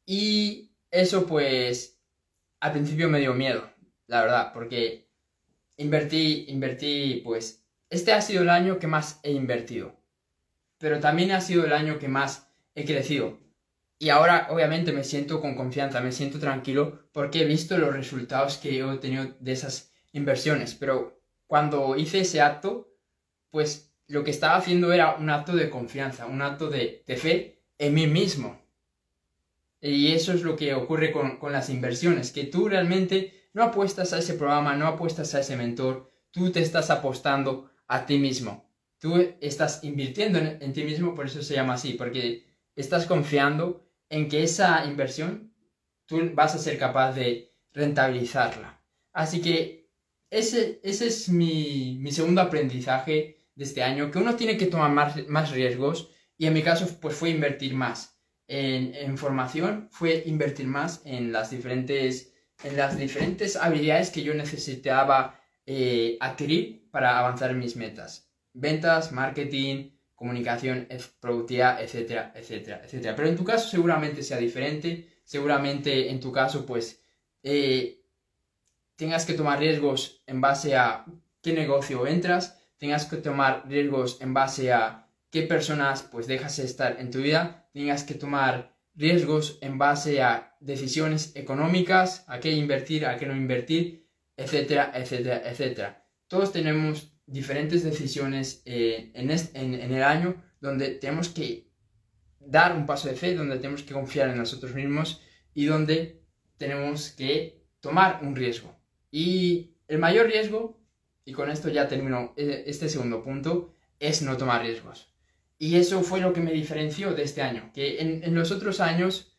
Y 0.07 0.73
eso 0.91 1.27
pues 1.27 2.01
al 2.61 2.73
principio 2.73 3.11
me 3.11 3.21
dio 3.21 3.35
miedo, 3.35 3.71
la 4.07 4.23
verdad, 4.23 4.53
porque 4.55 5.11
invertí, 5.77 6.47
invertí, 6.49 7.21
pues, 7.23 7.67
este 7.91 8.15
ha 8.15 8.23
sido 8.23 8.45
el 8.45 8.49
año 8.49 8.79
que 8.79 8.87
más 8.87 9.21
he 9.23 9.33
invertido, 9.33 9.95
pero 10.79 11.01
también 11.01 11.33
ha 11.33 11.43
sido 11.43 11.67
el 11.67 11.75
año 11.75 11.99
que 11.99 12.09
más 12.09 12.51
he 12.75 12.87
crecido. 12.87 13.47
Y 13.99 14.11
ahora, 14.11 14.49
obviamente, 14.51 14.93
me 14.93 15.05
siento 15.05 15.41
con 15.41 15.57
confianza, 15.57 16.01
me 16.01 16.13
siento 16.13 16.39
tranquilo 16.39 17.09
porque 17.13 17.43
he 17.43 17.45
visto 17.45 17.77
los 17.79 17.93
resultados 17.93 18.57
que 18.59 18.79
he 18.79 18.85
obtenido 18.85 19.35
de 19.41 19.53
esas 19.53 19.93
inversiones. 20.13 20.75
Pero 20.75 21.21
cuando 21.47 21.97
hice 21.97 22.21
ese 22.21 22.41
acto, 22.41 22.95
pues 23.51 23.93
lo 24.07 24.23
que 24.23 24.31
estaba 24.31 24.57
haciendo 24.57 24.93
era 24.93 25.17
un 25.17 25.31
acto 25.31 25.57
de 25.57 25.71
confianza, 25.71 26.27
un 26.27 26.43
acto 26.43 26.71
de, 26.71 27.03
de 27.07 27.17
fe 27.17 27.63
en 27.79 27.95
mí 27.95 28.07
mismo. 28.07 28.61
Y 29.81 30.13
eso 30.13 30.33
es 30.33 30.43
lo 30.43 30.57
que 30.57 30.75
ocurre 30.75 31.13
con, 31.13 31.37
con 31.37 31.53
las 31.53 31.71
inversiones, 31.71 32.33
que 32.33 32.45
tú 32.45 32.69
realmente 32.69 33.49
no 33.53 33.63
apuestas 33.63 34.13
a 34.13 34.19
ese 34.19 34.35
programa, 34.35 34.77
no 34.77 34.87
apuestas 34.87 35.35
a 35.35 35.41
ese 35.41 35.57
mentor, 35.57 36.11
tú 36.31 36.51
te 36.51 36.61
estás 36.61 36.91
apostando 36.91 37.71
a 37.87 38.07
ti 38.07 38.19
mismo. 38.19 38.69
Tú 38.99 39.35
estás 39.41 39.85
invirtiendo 39.85 40.39
en, 40.39 40.73
ti 40.73 40.83
mismo, 40.85 41.15
por 41.15 41.27
eso 41.27 41.43
se 41.43 41.55
llama 41.55 41.75
así, 41.75 41.95
porque 41.95 42.47
estás 42.75 43.07
confiando 43.07 43.88
en 44.11 44.29
que 44.29 44.43
esa 44.43 44.85
inversión 44.85 45.55
tú 46.07 46.31
vas 46.35 46.55
a 46.55 46.59
ser 46.59 46.79
capaz 46.79 47.13
de 47.13 47.53
rentabilizarla. 47.73 48.83
Así 49.13 49.41
que 49.41 49.91
ese, 50.31 50.81
ese 50.83 51.07
es 51.07 51.29
mi, 51.29 51.99
mi 52.01 52.13
segundo 52.13 52.41
aprendizaje 52.41 53.47
de 53.55 53.65
este 53.65 53.83
año, 53.83 54.11
que 54.11 54.19
uno 54.19 54.37
tiene 54.37 54.57
que 54.57 54.67
tomar 54.67 54.93
más, 54.93 55.27
más 55.29 55.51
riesgos 55.51 56.11
y 56.37 56.47
en 56.47 56.55
mi 56.55 56.63
caso 56.63 56.87
pues 57.01 57.15
fue 57.15 57.31
invertir 57.31 57.75
más 57.75 58.19
en, 58.47 58.95
en, 58.95 59.19
formación, 59.19 59.89
fue 59.91 60.23
invertir 60.27 60.67
más 60.67 61.03
en 61.05 61.33
las 61.33 61.51
diferentes, 61.51 62.33
en 62.63 62.77
las 62.77 62.97
diferentes 62.97 63.57
habilidades 63.57 64.11
que 64.11 64.23
yo 64.23 64.35
necesitaba 64.35 65.41
eh, 65.67 66.17
adquirir 66.21 66.89
para 66.91 67.19
avanzar 67.19 67.51
en 67.51 67.59
mis 67.59 67.77
metas. 67.77 68.31
Ventas, 68.55 69.13
marketing, 69.13 69.91
comunicación, 70.19 70.89
productividad, 71.21 71.81
etcétera, 71.81 72.33
etcétera, 72.35 72.83
etcétera. 72.85 73.15
Pero 73.15 73.29
en 73.29 73.37
tu 73.37 73.45
caso 73.45 73.69
seguramente 73.71 74.25
sea 74.25 74.39
diferente, 74.39 75.09
seguramente 75.23 76.11
en 76.11 76.19
tu 76.19 76.33
caso 76.33 76.67
pues 76.67 77.01
eh, 77.45 78.03
tengas 78.97 79.25
que 79.25 79.35
tomar 79.35 79.61
riesgos 79.61 80.25
en 80.27 80.41
base 80.41 80.75
a 80.75 81.05
qué 81.41 81.53
negocio 81.53 82.05
entras, 82.09 82.59
tengas 82.79 83.07
que 83.07 83.19
tomar 83.19 83.63
riesgos 83.69 84.21
en 84.21 84.35
base 84.35 84.73
a 84.73 85.07
qué 85.31 85.43
personas 85.43 86.03
pues 86.03 86.27
dejas 86.27 86.59
estar 86.59 86.99
en 86.99 87.13
tu 87.13 87.21
vida, 87.21 87.69
tengas 87.73 88.03
que 88.03 88.15
tomar 88.15 88.75
riesgos 88.97 89.59
en 89.61 89.79
base 89.79 90.21
a 90.21 90.57
decisiones 90.59 91.31
económicas, 91.37 92.25
a 92.27 92.41
qué 92.41 92.51
invertir, 92.51 93.07
a 93.07 93.17
qué 93.17 93.27
no 93.27 93.37
invertir, 93.37 94.09
etcétera, 94.37 94.91
etcétera, 94.93 95.49
etcétera. 95.49 96.05
Todos 96.27 96.51
tenemos 96.51 97.13
diferentes 97.29 97.85
decisiones 97.85 98.63
eh, 98.65 99.13
en, 99.15 99.31
en, 99.31 99.93
el 99.93 100.03
año 100.03 100.43
donde 100.61 100.91
tenemos 100.91 101.29
que 101.29 101.69
dar 102.41 102.75
un 102.75 102.87
paso 102.87 103.09
de 103.09 103.15
fe, 103.15 103.35
donde 103.35 103.57
tenemos 103.57 103.83
que 103.83 103.93
confiar 103.93 104.31
en 104.31 104.39
nosotros 104.39 104.75
mismos 104.75 105.23
y 105.55 105.67
donde 105.67 106.23
tenemos 106.57 107.11
que 107.11 107.63
tomar 107.81 108.21
un 108.23 108.35
riesgo. 108.35 108.75
Y 109.11 109.77
el 109.87 109.99
mayor 109.99 110.27
riesgo, 110.27 110.81
y 111.25 111.33
con 111.33 111.51
esto 111.51 111.69
ya 111.69 111.87
termino 111.87 112.33
eh, 112.37 112.65
este 112.67 112.89
segundo 112.89 113.23
punto, 113.23 113.73
es 114.01 114.23
no 114.23 114.37
tomar 114.37 114.63
riesgos. 114.63 115.13
Y 115.59 115.77
eso 115.77 116.03
fue 116.03 116.21
lo 116.21 116.33
que 116.33 116.41
me 116.41 116.53
diferenció 116.53 117.13
de 117.13 117.25
este 117.25 117.43
año, 117.43 117.71
que 117.75 118.01
en, 118.01 118.35
los 118.35 118.53
otros 118.53 118.81
años 118.81 119.37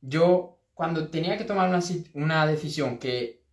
yo 0.00 0.60
cuando 0.74 1.08
tenía 1.08 1.38
que 1.38 1.44
tomar 1.44 1.68
una, 1.68 1.80
una 2.14 2.46
decisión 2.46 2.98
que, 2.98 3.44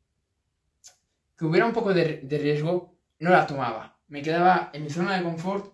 que 1.37 1.45
hubiera 1.45 1.65
un 1.65 1.73
poco 1.73 1.93
de, 1.93 2.21
de 2.23 2.37
riesgo, 2.39 2.96
no 3.19 3.29
la 3.31 3.47
tomaba. 3.47 3.99
Me 4.07 4.21
quedaba 4.21 4.69
en 4.73 4.83
mi 4.83 4.89
zona 4.89 5.17
de 5.17 5.23
confort 5.23 5.73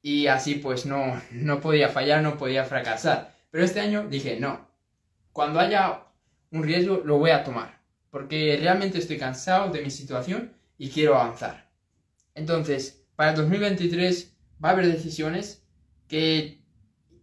y 0.00 0.26
así 0.26 0.56
pues 0.56 0.86
no, 0.86 1.20
no 1.30 1.60
podía 1.60 1.88
fallar, 1.88 2.22
no 2.22 2.36
podía 2.36 2.64
fracasar. 2.64 3.34
Pero 3.50 3.64
este 3.64 3.80
año 3.80 4.08
dije, 4.08 4.38
no, 4.40 4.68
cuando 5.32 5.60
haya 5.60 6.04
un 6.50 6.62
riesgo 6.62 7.02
lo 7.04 7.18
voy 7.18 7.30
a 7.30 7.44
tomar, 7.44 7.82
porque 8.10 8.58
realmente 8.60 8.98
estoy 8.98 9.18
cansado 9.18 9.70
de 9.72 9.82
mi 9.82 9.90
situación 9.90 10.52
y 10.78 10.90
quiero 10.90 11.16
avanzar. 11.16 11.70
Entonces, 12.34 13.06
para 13.16 13.34
2023 13.34 14.36
va 14.62 14.70
a 14.70 14.72
haber 14.72 14.86
decisiones 14.86 15.66
que 16.08 16.62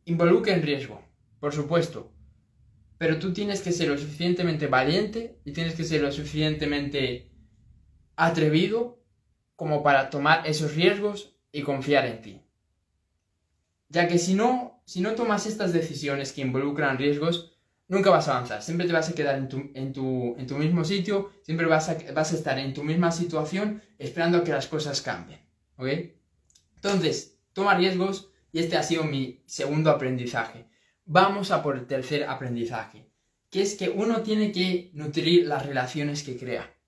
involucren 0.06 0.62
riesgo, 0.62 1.04
por 1.40 1.54
supuesto, 1.54 2.12
pero 2.98 3.18
tú 3.18 3.34
tienes 3.34 3.62
que 3.62 3.72
ser 3.72 3.88
lo 3.88 3.98
suficientemente 3.98 4.68
valiente 4.68 5.40
y 5.46 5.54
tienes 5.54 5.74
que 5.76 5.84
ser 5.84 6.02
lo 6.02 6.12
suficientemente 6.12 7.32
atrevido 8.16 8.99
como 9.60 9.84
para 9.84 10.10
tomar 10.10 10.48
esos 10.48 10.74
riesgos 10.74 11.36
y 11.52 11.64
confiar 11.64 12.06
en 12.06 12.22
ti. 12.22 12.42
Ya 13.90 14.08
que 14.08 14.18
si 14.18 14.34
no, 14.34 14.82
si 14.86 15.02
no 15.02 15.16
tomas 15.16 15.48
estas 15.48 15.74
decisiones 15.74 16.32
que 16.32 16.40
involucran 16.40 16.98
riesgos, 16.98 17.58
nunca 17.90 18.10
vas 18.10 18.30
a 18.30 18.38
avanzar. 18.38 18.62
Siempre 18.64 18.88
te 18.88 18.94
vas 18.94 19.10
a 19.10 19.14
quedar 19.14 19.36
en 19.36 19.50
tu, 19.50 19.70
en 19.74 19.92
tu, 19.92 20.34
en 20.38 20.48
tu 20.48 20.56
mismo 20.56 20.86
sitio, 20.86 21.34
siempre 21.42 21.68
vas 21.68 21.90
a, 21.90 21.98
vas 22.14 22.32
a, 22.32 22.38
estar 22.38 22.58
en 22.58 22.74
tu 22.74 22.86
misma 22.86 23.12
situación 23.12 23.82
esperando 23.98 24.38
a 24.38 24.44
que 24.46 24.54
las 24.54 24.68
cosas 24.68 25.02
cambien. 25.02 25.42
¿Ok? 25.76 25.90
Entonces, 26.76 27.38
toma 27.52 27.76
riesgos 27.76 28.32
y 28.54 28.60
este 28.60 28.78
ha 28.78 28.84
sido 28.84 29.04
mi 29.04 29.44
segundo 29.46 29.90
aprendizaje. 29.90 30.70
Vamos 31.04 31.52
a 31.52 31.62
por 31.62 31.76
el 31.76 31.86
tercer 31.86 32.30
aprendizaje, 32.30 33.12
que 33.50 33.62
es 33.62 33.76
que 33.76 33.90
uno 33.90 34.22
tiene 34.22 34.54
que 34.54 34.90
nutrir 34.94 35.48
las 35.48 35.66
relaciones 35.66 36.24
que 36.24 36.38
crea. 36.38 36.79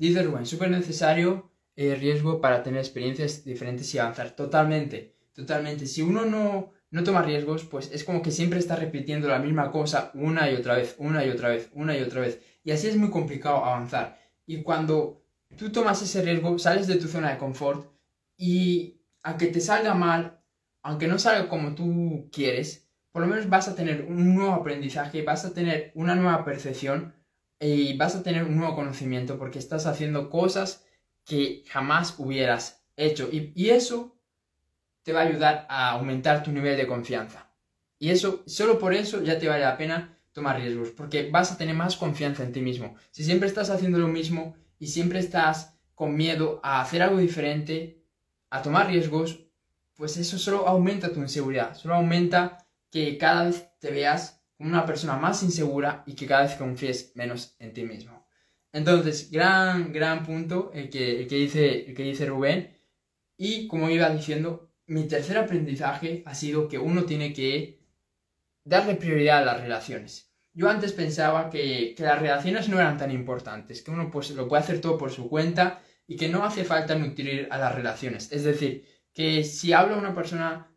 Dice 0.00 0.22
Rubén, 0.22 0.46
súper 0.46 0.70
necesario 0.70 1.50
el 1.76 1.92
eh, 1.92 1.94
riesgo 1.94 2.40
para 2.40 2.62
tener 2.62 2.80
experiencias 2.80 3.44
diferentes 3.44 3.94
y 3.94 3.98
avanzar. 3.98 4.34
Totalmente, 4.34 5.14
totalmente. 5.34 5.84
Si 5.84 6.00
uno 6.00 6.24
no, 6.24 6.70
no 6.90 7.04
toma 7.04 7.20
riesgos, 7.20 7.64
pues 7.64 7.90
es 7.92 8.02
como 8.02 8.22
que 8.22 8.30
siempre 8.30 8.58
está 8.58 8.76
repitiendo 8.76 9.28
la 9.28 9.38
misma 9.38 9.70
cosa 9.70 10.10
una 10.14 10.50
y 10.50 10.54
otra 10.54 10.76
vez, 10.76 10.94
una 10.96 11.26
y 11.26 11.28
otra 11.28 11.50
vez, 11.50 11.68
una 11.74 11.98
y 11.98 12.00
otra 12.00 12.22
vez. 12.22 12.40
Y 12.64 12.70
así 12.70 12.86
es 12.86 12.96
muy 12.96 13.10
complicado 13.10 13.62
avanzar. 13.62 14.18
Y 14.46 14.62
cuando 14.62 15.22
tú 15.58 15.70
tomas 15.70 16.00
ese 16.00 16.22
riesgo, 16.22 16.58
sales 16.58 16.86
de 16.86 16.96
tu 16.96 17.06
zona 17.06 17.32
de 17.32 17.36
confort 17.36 17.92
y 18.38 19.02
aunque 19.22 19.48
te 19.48 19.60
salga 19.60 19.92
mal, 19.92 20.40
aunque 20.82 21.08
no 21.08 21.18
salga 21.18 21.46
como 21.46 21.74
tú 21.74 22.30
quieres, 22.32 22.88
por 23.12 23.20
lo 23.20 23.28
menos 23.28 23.50
vas 23.50 23.68
a 23.68 23.74
tener 23.74 24.06
un 24.08 24.34
nuevo 24.34 24.54
aprendizaje, 24.54 25.20
vas 25.20 25.44
a 25.44 25.52
tener 25.52 25.92
una 25.94 26.14
nueva 26.14 26.42
percepción 26.42 27.19
y 27.60 27.96
vas 27.96 28.16
a 28.16 28.22
tener 28.22 28.44
un 28.44 28.56
nuevo 28.56 28.74
conocimiento 28.74 29.38
porque 29.38 29.58
estás 29.58 29.86
haciendo 29.86 30.30
cosas 30.30 30.84
que 31.24 31.62
jamás 31.68 32.14
hubieras 32.18 32.82
hecho. 32.96 33.28
Y, 33.30 33.68
eso 33.68 34.16
te 35.02 35.12
va 35.12 35.20
a 35.20 35.24
ayudar 35.24 35.66
a 35.68 35.90
aumentar 35.90 36.42
tu 36.42 36.50
nivel 36.52 36.76
de 36.76 36.86
confianza. 36.86 37.50
Y 37.98 38.10
eso, 38.10 38.42
solo 38.46 38.78
por 38.78 38.94
eso 38.94 39.22
ya 39.22 39.38
te 39.38 39.48
vale 39.48 39.64
la 39.64 39.76
pena 39.76 40.18
tomar 40.32 40.58
riesgos, 40.58 40.90
porque 40.90 41.30
vas 41.30 41.52
a 41.52 41.58
tener 41.58 41.74
más 41.74 41.96
confianza 41.96 42.42
en 42.42 42.52
ti 42.52 42.62
mismo. 42.62 42.94
Si 43.10 43.24
siempre 43.24 43.48
estás 43.48 43.68
haciendo 43.68 43.98
lo 43.98 44.08
mismo 44.08 44.56
y 44.78 44.86
siempre 44.86 45.18
estás 45.18 45.78
con 45.94 46.16
miedo 46.16 46.60
a 46.62 46.80
hacer 46.80 47.02
algo 47.02 47.18
diferente, 47.18 48.02
a 48.48 48.62
tomar 48.62 48.88
riesgos, 48.88 49.46
pues 49.94 50.16
eso 50.16 50.38
solo 50.38 50.66
aumenta 50.66 51.12
tu 51.12 51.20
inseguridad, 51.20 51.74
solo 51.74 51.94
aumenta 51.94 52.66
que 52.90 53.18
cada 53.18 53.44
vez 53.44 53.68
te 53.80 53.90
veas 53.90 54.39
una 54.60 54.86
persona 54.86 55.16
más 55.16 55.42
insegura 55.42 56.04
y 56.06 56.14
que 56.14 56.26
cada 56.26 56.42
vez 56.42 56.54
confíes 56.54 57.12
menos 57.16 57.56
en 57.58 57.72
ti 57.72 57.82
mismo. 57.82 58.26
Entonces, 58.72 59.30
gran, 59.30 59.92
gran 59.92 60.24
punto 60.24 60.70
el 60.72 60.88
que, 60.88 61.26
que, 61.26 61.36
dice, 61.36 61.88
el 61.88 61.94
que 61.94 62.02
dice 62.04 62.26
Rubén. 62.26 62.76
Y 63.36 63.66
como 63.66 63.90
iba 63.90 64.08
diciendo, 64.10 64.72
mi 64.86 65.08
tercer 65.08 65.38
aprendizaje 65.38 66.22
ha 66.26 66.34
sido 66.34 66.68
que 66.68 66.78
uno 66.78 67.04
tiene 67.04 67.32
que 67.32 67.80
darle 68.64 68.94
prioridad 68.94 69.38
a 69.38 69.44
las 69.44 69.60
relaciones. 69.60 70.32
Yo 70.52 70.68
antes 70.68 70.92
pensaba 70.92 71.50
que, 71.50 71.94
que, 71.96 72.02
las 72.02 72.20
relaciones 72.20 72.68
no 72.68 72.78
eran 72.78 72.98
tan 72.98 73.10
importantes, 73.10 73.82
que 73.82 73.90
uno 73.90 74.10
pues, 74.10 74.30
lo 74.30 74.46
puede 74.48 74.62
hacer 74.62 74.80
todo 74.80 74.98
por 74.98 75.10
su 75.10 75.28
cuenta 75.28 75.82
y 76.06 76.16
que 76.16 76.28
no 76.28 76.44
hace 76.44 76.64
falta 76.64 76.94
nutrir 76.94 77.48
a 77.50 77.58
las 77.58 77.74
relaciones. 77.74 78.30
Es 78.32 78.44
decir, 78.44 78.84
que 79.12 79.42
si 79.44 79.72
hablo 79.72 79.94
a 79.94 79.98
una 79.98 80.14
persona 80.14 80.70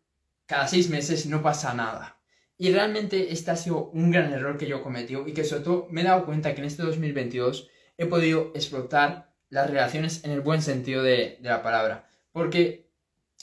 cada 0.46 0.68
seis 0.68 0.90
meses 0.90 1.26
no 1.26 1.42
pasa 1.42 1.74
nada. 1.74 2.13
Y 2.58 2.72
realmente 2.72 3.34
este 3.34 3.52
ha 3.52 3.56
sido 3.56 3.90
un 3.90 4.12
gran 4.12 4.32
error 4.32 4.58
que 4.58 4.68
yo 4.68 4.84
cometí 4.84 5.16
y 5.26 5.34
que 5.34 5.44
sobre 5.44 5.64
todo 5.64 5.88
me 5.90 6.02
he 6.02 6.04
dado 6.04 6.26
cuenta 6.26 6.54
que 6.54 6.62
en 6.62 6.68
este 6.68 6.84
2022 6.84 7.70
he 7.98 8.06
podido 8.06 8.52
explotar 8.56 9.34
las 9.50 9.70
relaciones 9.70 10.24
en 10.24 10.32
el 10.32 10.42
buen 10.42 10.62
sentido 10.62 11.04
de, 11.04 11.38
la 11.42 11.62
palabra. 11.62 12.10
Porque 12.32 12.92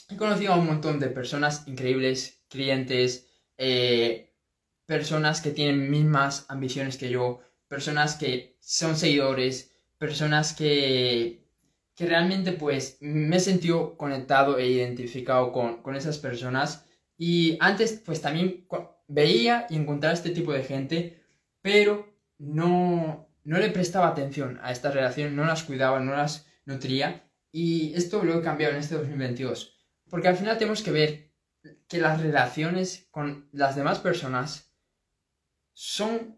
he 0.09 0.17
conocido 0.17 0.53
a 0.53 0.57
un 0.57 0.65
montón 0.65 0.99
de 0.99 1.07
personas 1.07 1.67
increíbles, 1.67 2.43
clientes, 2.49 3.29
eh, 3.57 4.33
personas 4.85 5.39
que 5.41 5.51
tienen 5.51 5.89
mismas 5.89 6.45
ambiciones 6.49 6.97
que 6.97 7.09
yo, 7.09 7.39
personas 7.67 8.15
que 8.15 8.57
son 8.59 8.97
seguidores, 8.97 9.71
personas 9.97 10.53
que, 10.53 11.47
que 11.95 12.05
realmente 12.05 12.51
pues 12.51 12.97
me 12.99 13.37
he 13.37 13.39
sentido 13.39 13.95
conectado 13.97 14.57
e 14.57 14.67
identificado 14.67 15.53
con, 15.53 15.81
con 15.81 15.95
esas 15.95 16.17
personas. 16.17 16.85
Y 17.17 17.57
antes 17.61 18.01
pues 18.05 18.21
también 18.21 18.65
veía 19.11 19.67
y 19.69 19.75
encontraba 19.75 20.13
este 20.13 20.29
tipo 20.29 20.53
de 20.53 20.63
gente, 20.63 21.21
pero 21.61 22.15
no, 22.37 23.29
no 23.43 23.59
le 23.59 23.69
prestaba 23.69 24.07
atención 24.07 24.59
a 24.63 24.71
estas 24.71 24.93
relaciones, 24.93 25.33
no 25.33 25.45
las 25.45 25.63
cuidaba, 25.63 25.99
no 25.99 26.15
las 26.15 26.47
nutría. 26.65 27.29
Y 27.51 27.93
esto 27.93 28.23
lo 28.23 28.39
he 28.39 28.41
cambiado 28.41 28.73
en 28.73 28.79
este 28.79 28.95
2022. 28.95 29.77
Porque 30.09 30.29
al 30.29 30.37
final 30.37 30.57
tenemos 30.57 30.81
que 30.81 30.91
ver 30.91 31.31
que 31.87 31.99
las 31.99 32.21
relaciones 32.21 33.07
con 33.11 33.49
las 33.51 33.75
demás 33.75 33.99
personas 33.99 34.73
son 35.73 36.37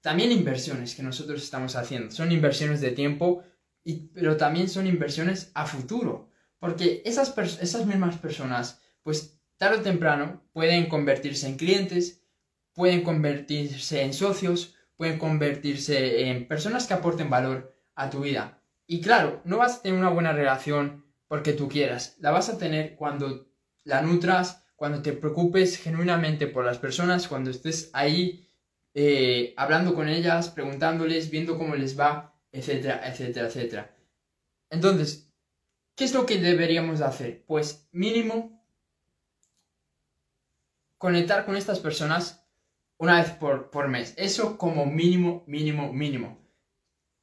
también 0.00 0.32
inversiones 0.32 0.94
que 0.94 1.02
nosotros 1.02 1.42
estamos 1.42 1.76
haciendo. 1.76 2.10
Son 2.10 2.32
inversiones 2.32 2.80
de 2.80 2.90
tiempo, 2.90 3.44
y, 3.84 4.08
pero 4.08 4.36
también 4.36 4.68
son 4.68 4.86
inversiones 4.86 5.50
a 5.54 5.66
futuro. 5.66 6.30
Porque 6.58 7.02
esas, 7.04 7.36
esas 7.60 7.86
mismas 7.86 8.18
personas, 8.18 8.80
pues 9.02 9.39
tarde 9.60 9.80
o 9.80 9.82
temprano 9.82 10.42
pueden 10.54 10.88
convertirse 10.88 11.46
en 11.46 11.58
clientes, 11.58 12.24
pueden 12.72 13.02
convertirse 13.02 14.00
en 14.00 14.14
socios, 14.14 14.74
pueden 14.96 15.18
convertirse 15.18 16.30
en 16.30 16.48
personas 16.48 16.86
que 16.86 16.94
aporten 16.94 17.28
valor 17.28 17.76
a 17.94 18.08
tu 18.08 18.20
vida. 18.20 18.62
Y 18.86 19.02
claro, 19.02 19.42
no 19.44 19.58
vas 19.58 19.76
a 19.76 19.82
tener 19.82 19.98
una 19.98 20.08
buena 20.08 20.32
relación 20.32 21.04
porque 21.28 21.52
tú 21.52 21.68
quieras, 21.68 22.16
la 22.20 22.30
vas 22.30 22.48
a 22.48 22.56
tener 22.56 22.96
cuando 22.96 23.52
la 23.84 24.00
nutras, 24.00 24.64
cuando 24.76 25.02
te 25.02 25.12
preocupes 25.12 25.76
genuinamente 25.76 26.46
por 26.46 26.64
las 26.64 26.78
personas, 26.78 27.28
cuando 27.28 27.50
estés 27.50 27.90
ahí 27.92 28.48
eh, 28.94 29.52
hablando 29.58 29.94
con 29.94 30.08
ellas, 30.08 30.48
preguntándoles, 30.48 31.30
viendo 31.30 31.58
cómo 31.58 31.76
les 31.76 32.00
va, 32.00 32.34
etcétera, 32.50 33.06
etcétera, 33.06 33.48
etcétera. 33.48 33.96
Entonces, 34.70 35.30
¿qué 35.96 36.04
es 36.04 36.14
lo 36.14 36.24
que 36.24 36.38
deberíamos 36.38 37.02
hacer? 37.02 37.44
Pues 37.46 37.86
mínimo 37.92 38.59
conectar 41.00 41.46
con 41.46 41.56
estas 41.56 41.78
personas 41.78 42.46
una 42.98 43.22
vez 43.22 43.30
por, 43.30 43.88
mes. 43.88 44.12
Eso 44.18 44.58
como 44.58 44.84
mínimo, 44.84 45.42
mínimo, 45.46 45.94
mínimo. 45.94 46.38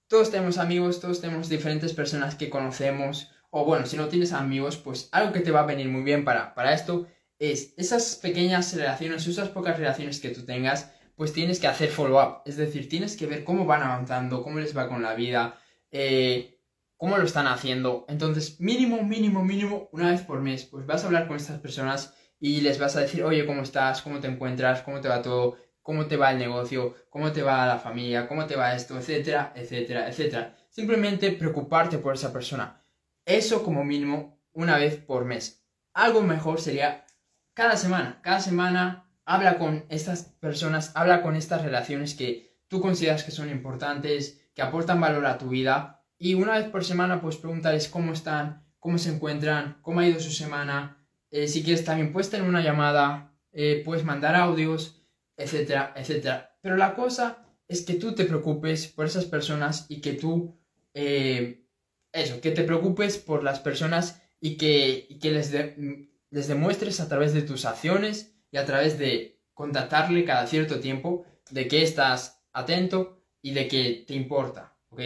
Todos 0.07 0.31
tenemos 0.31 0.57
amigos, 0.57 0.99
todos 0.99 1.21
tenemos 1.21 1.47
diferentes 1.47 1.93
personas 1.93 2.33
que 2.33 2.49
conocemos. 2.49 3.29
O 3.51 3.65
bueno, 3.65 3.85
si 3.85 3.95
no 3.95 4.07
tienes 4.07 4.33
amigos, 4.33 4.77
pues 4.77 5.09
algo 5.11 5.31
que 5.31 5.41
te 5.41 5.51
va 5.51 5.59
a 5.59 5.67
venir 5.67 5.89
muy 5.89 6.01
bien 6.01 6.25
para, 6.25 6.55
para 6.55 6.73
esto 6.73 7.07
es 7.37 7.75
esas 7.77 8.15
pequeñas 8.15 8.75
relaciones, 8.75 9.27
esas 9.27 9.49
pocas 9.49 9.77
relaciones 9.77 10.19
que 10.19 10.29
tú 10.29 10.43
tengas, 10.43 10.91
pues 11.15 11.31
tienes 11.31 11.59
que 11.59 11.67
hacer 11.67 11.89
follow-up. 11.89 12.41
Es 12.47 12.57
decir, 12.57 12.89
tienes 12.89 13.15
que 13.15 13.27
ver 13.27 13.43
cómo 13.43 13.67
van 13.67 13.83
avanzando, 13.83 14.41
cómo 14.41 14.57
les 14.57 14.75
va 14.75 14.89
con 14.89 15.03
la 15.03 15.13
vida, 15.13 15.59
eh, 15.91 16.63
cómo 16.95 17.19
lo 17.19 17.25
están 17.25 17.45
haciendo. 17.45 18.07
Entonces, 18.09 18.59
mínimo, 18.59 19.03
mínimo, 19.03 19.43
mínimo, 19.43 19.87
una 19.91 20.09
vez 20.09 20.21
por 20.21 20.41
mes, 20.41 20.65
pues 20.65 20.87
vas 20.87 21.03
a 21.03 21.05
hablar 21.05 21.27
con 21.27 21.37
estas 21.37 21.59
personas 21.59 22.15
y 22.39 22.61
les 22.61 22.79
vas 22.79 22.95
a 22.95 23.01
decir, 23.01 23.23
oye, 23.23 23.45
¿cómo 23.45 23.63
estás? 23.63 24.01
¿Cómo 24.01 24.19
te 24.19 24.27
encuentras? 24.27 24.81
¿Cómo 24.81 25.01
te 25.01 25.07
va 25.07 25.21
todo? 25.21 25.57
¿Cómo 25.81 26.05
te 26.05 26.17
va 26.17 26.31
el 26.31 26.37
negocio? 26.37 26.95
¿Cómo 27.09 27.31
te 27.31 27.41
va 27.41 27.65
la 27.65 27.79
familia? 27.79 28.27
¿Cómo 28.27 28.45
te 28.45 28.55
va 28.55 28.75
esto? 28.75 28.97
Etcétera, 28.97 29.53
etcétera, 29.55 30.09
etcétera. 30.09 30.55
Simplemente 30.69 31.31
preocuparte 31.31 31.97
por 31.97 32.15
esa 32.15 32.31
persona. 32.31 32.81
Eso 33.25 33.63
como 33.63 33.83
mínimo 33.83 34.39
una 34.53 34.77
vez 34.77 34.97
por 34.97 35.25
mes. 35.25 35.65
Algo 35.93 36.21
mejor 36.21 36.61
sería 36.61 37.05
cada 37.53 37.77
semana. 37.77 38.19
Cada 38.21 38.39
semana 38.39 39.09
habla 39.25 39.57
con 39.57 39.85
estas 39.89 40.23
personas, 40.39 40.91
habla 40.95 41.21
con 41.21 41.35
estas 41.35 41.61
relaciones 41.61 42.13
que 42.13 42.57
tú 42.67 42.81
consideras 42.81 43.23
que 43.23 43.31
son 43.31 43.49
importantes, 43.49 44.41
que 44.53 44.61
aportan 44.61 45.01
valor 45.01 45.25
a 45.25 45.37
tu 45.37 45.49
vida. 45.49 46.03
Y 46.17 46.33
una 46.33 46.57
vez 46.57 46.69
por 46.69 46.83
semana, 46.83 47.21
pues 47.21 47.37
pregúntales 47.37 47.87
cómo 47.87 48.13
están, 48.13 48.65
cómo 48.79 48.97
se 48.97 49.13
encuentran, 49.13 49.77
cómo 49.81 49.99
ha 49.99 50.07
ido 50.07 50.19
su 50.19 50.31
semana, 50.31 50.96
eh, 51.31 51.47
si 51.47 51.63
quieres 51.63 51.83
también 51.83 52.11
puedes 52.11 52.29
tener 52.29 52.47
una 52.47 52.61
llamada, 52.61 53.35
eh, 53.51 53.81
puedes 53.83 54.03
mandar 54.03 54.35
audios, 54.35 55.03
etcétera, 55.35 55.93
etcétera. 55.95 56.57
Pero 56.61 56.77
la 56.77 56.95
cosa 56.95 57.45
es 57.67 57.85
que 57.85 57.95
tú 57.95 58.15
te 58.15 58.25
preocupes 58.25 58.87
por 58.87 59.05
esas 59.05 59.25
personas 59.25 59.85
y 59.89 60.01
que 60.01 60.13
tú, 60.13 60.57
eh, 60.93 61.65
eso, 62.11 62.39
que 62.41 62.51
te 62.51 62.63
preocupes 62.63 63.17
por 63.17 63.43
las 63.43 63.59
personas 63.59 64.21
y 64.39 64.57
que, 64.57 65.17
que 65.21 65.31
les, 65.31 65.51
les 65.51 66.47
demuestres 66.47 66.99
a 66.99 67.07
través 67.09 67.33
de 67.33 67.41
tus 67.41 67.65
acciones 67.65 68.35
y 68.51 68.57
a 68.57 68.65
través 68.65 68.97
de 68.97 69.41
contactarle 69.53 70.23
cada 70.23 70.47
cierto 70.47 70.79
tiempo 70.79 71.25
de 71.49 71.67
que 71.67 71.81
estás 71.81 72.43
atento 72.53 73.23
y 73.41 73.51
de 73.51 73.67
que 73.67 74.05
te 74.07 74.13
importa, 74.13 74.77
¿ok? 74.89 75.01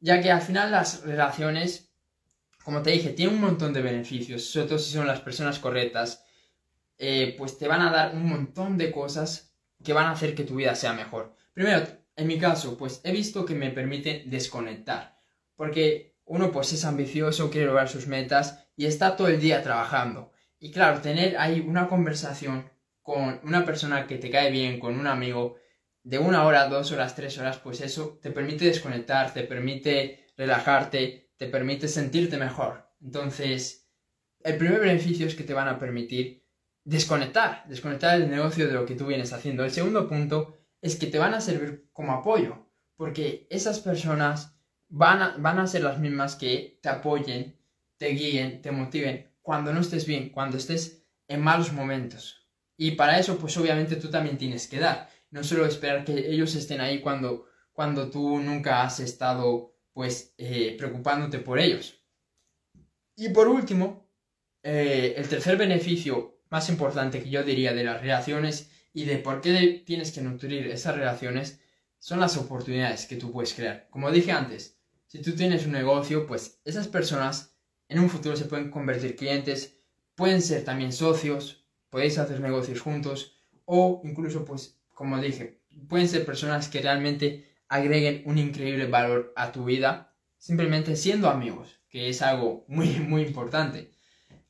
Ya 0.00 0.20
que 0.22 0.30
al 0.30 0.42
final 0.42 0.70
las 0.70 1.02
relaciones 1.02 1.89
como 2.64 2.82
te 2.82 2.90
dije, 2.90 3.10
tiene 3.10 3.32
un 3.32 3.40
montón 3.40 3.72
de 3.72 3.82
beneficios, 3.82 4.44
sobre 4.44 4.68
todo 4.68 4.78
si 4.78 4.92
son 4.92 5.06
las 5.06 5.20
personas 5.20 5.58
correctas, 5.58 6.24
eh, 6.98 7.34
pues 7.38 7.58
te 7.58 7.68
van 7.68 7.80
a 7.80 7.90
dar 7.90 8.14
un 8.14 8.26
montón 8.26 8.76
de 8.76 8.92
cosas 8.92 9.54
que 9.82 9.92
van 9.92 10.06
a 10.06 10.12
hacer 10.12 10.34
que 10.34 10.44
tu 10.44 10.56
vida 10.56 10.74
sea 10.74 10.92
mejor. 10.92 11.34
Primero, 11.54 11.86
en 12.16 12.26
mi 12.26 12.38
caso, 12.38 12.76
pues 12.76 13.00
he 13.04 13.12
visto 13.12 13.46
que 13.46 13.54
me 13.54 13.70
permite 13.70 14.24
desconectar, 14.26 15.18
porque 15.56 16.16
uno 16.24 16.52
pues 16.52 16.72
es 16.72 16.84
ambicioso, 16.84 17.50
quiere 17.50 17.66
lograr 17.66 17.88
sus 17.88 18.06
metas 18.06 18.68
y 18.76 18.86
está 18.86 19.16
todo 19.16 19.28
el 19.28 19.40
día 19.40 19.62
trabajando. 19.62 20.32
Y 20.58 20.70
claro, 20.70 21.00
tener 21.00 21.38
ahí 21.38 21.60
una 21.60 21.88
conversación 21.88 22.70
con 23.02 23.40
una 23.42 23.64
persona 23.64 24.06
que 24.06 24.18
te 24.18 24.30
cae 24.30 24.50
bien, 24.50 24.78
con 24.78 25.00
un 25.00 25.06
amigo, 25.06 25.56
de 26.02 26.18
una 26.18 26.44
hora, 26.44 26.68
dos 26.68 26.92
horas, 26.92 27.14
tres 27.14 27.38
horas, 27.38 27.58
pues 27.58 27.80
eso 27.80 28.18
te 28.22 28.30
permite 28.30 28.66
desconectar, 28.66 29.32
te 29.32 29.42
permite 29.42 30.26
relajarte, 30.36 31.29
te 31.40 31.46
permite 31.46 31.88
sentirte 31.88 32.36
mejor. 32.36 32.86
Entonces, 33.00 33.88
el 34.40 34.58
primer 34.58 34.78
beneficio 34.78 35.26
es 35.26 35.34
que 35.34 35.42
te 35.42 35.54
van 35.54 35.68
a 35.68 35.78
permitir 35.78 36.44
desconectar, 36.84 37.64
desconectar 37.66 38.20
el 38.20 38.28
negocio 38.28 38.66
de 38.66 38.74
lo 38.74 38.84
que 38.84 38.94
tú 38.94 39.06
vienes 39.06 39.32
haciendo. 39.32 39.64
El 39.64 39.70
segundo 39.70 40.06
punto 40.06 40.58
es 40.82 40.96
que 40.96 41.06
te 41.06 41.18
van 41.18 41.32
a 41.32 41.40
servir 41.40 41.88
como 41.94 42.12
apoyo, 42.12 42.66
porque 42.94 43.46
esas 43.48 43.80
personas 43.80 44.54
van 44.90 45.22
a, 45.22 45.36
van 45.38 45.58
a 45.58 45.66
ser 45.66 45.82
las 45.82 45.98
mismas 45.98 46.36
que 46.36 46.78
te 46.82 46.90
apoyen, 46.90 47.58
te 47.96 48.08
guíen, 48.08 48.60
te 48.60 48.70
motiven 48.70 49.32
cuando 49.40 49.72
no 49.72 49.80
estés 49.80 50.04
bien, 50.04 50.28
cuando 50.28 50.58
estés 50.58 51.06
en 51.26 51.40
malos 51.40 51.72
momentos. 51.72 52.50
Y 52.76 52.90
para 52.92 53.18
eso, 53.18 53.38
pues 53.38 53.56
obviamente 53.56 53.96
tú 53.96 54.10
también 54.10 54.36
tienes 54.36 54.68
que 54.68 54.78
dar. 54.78 55.08
No 55.30 55.42
solo 55.42 55.64
esperar 55.64 56.04
que 56.04 56.18
ellos 56.18 56.54
estén 56.54 56.82
ahí 56.82 57.00
cuando, 57.00 57.46
cuando 57.72 58.10
tú 58.10 58.40
nunca 58.40 58.82
has 58.82 59.00
estado 59.00 59.79
pues 59.92 60.34
eh, 60.38 60.74
preocupándote 60.78 61.38
por 61.38 61.58
ellos. 61.58 62.02
Y 63.16 63.30
por 63.30 63.48
último, 63.48 64.08
eh, 64.62 65.14
el 65.16 65.28
tercer 65.28 65.56
beneficio 65.56 66.40
más 66.50 66.68
importante 66.68 67.22
que 67.22 67.30
yo 67.30 67.42
diría 67.42 67.72
de 67.72 67.84
las 67.84 68.00
relaciones 68.00 68.70
y 68.92 69.04
de 69.04 69.18
por 69.18 69.40
qué 69.40 69.82
tienes 69.84 70.12
que 70.12 70.20
nutrir 70.20 70.66
esas 70.66 70.96
relaciones 70.96 71.60
son 71.98 72.20
las 72.20 72.36
oportunidades 72.36 73.06
que 73.06 73.16
tú 73.16 73.30
puedes 73.30 73.54
crear. 73.54 73.88
Como 73.90 74.10
dije 74.10 74.32
antes, 74.32 74.78
si 75.06 75.20
tú 75.20 75.34
tienes 75.34 75.66
un 75.66 75.72
negocio, 75.72 76.26
pues 76.26 76.60
esas 76.64 76.88
personas 76.88 77.56
en 77.88 77.98
un 77.98 78.08
futuro 78.08 78.36
se 78.36 78.46
pueden 78.46 78.70
convertir 78.70 79.16
clientes, 79.16 79.76
pueden 80.14 80.40
ser 80.40 80.64
también 80.64 80.92
socios, 80.92 81.64
podéis 81.90 82.18
hacer 82.18 82.40
negocios 82.40 82.80
juntos 82.80 83.36
o 83.64 84.00
incluso, 84.04 84.44
pues, 84.44 84.80
como 84.94 85.20
dije, 85.20 85.60
pueden 85.88 86.08
ser 86.08 86.24
personas 86.24 86.68
que 86.68 86.80
realmente 86.80 87.49
agreguen 87.70 88.22
un 88.26 88.36
increíble 88.36 88.86
valor 88.86 89.32
a 89.36 89.52
tu 89.52 89.64
vida 89.64 90.12
simplemente 90.36 90.96
siendo 90.96 91.30
amigos, 91.30 91.80
que 91.88 92.08
es 92.08 92.20
algo 92.20 92.64
muy, 92.68 92.88
muy 93.08 93.22
importante. 93.22 93.92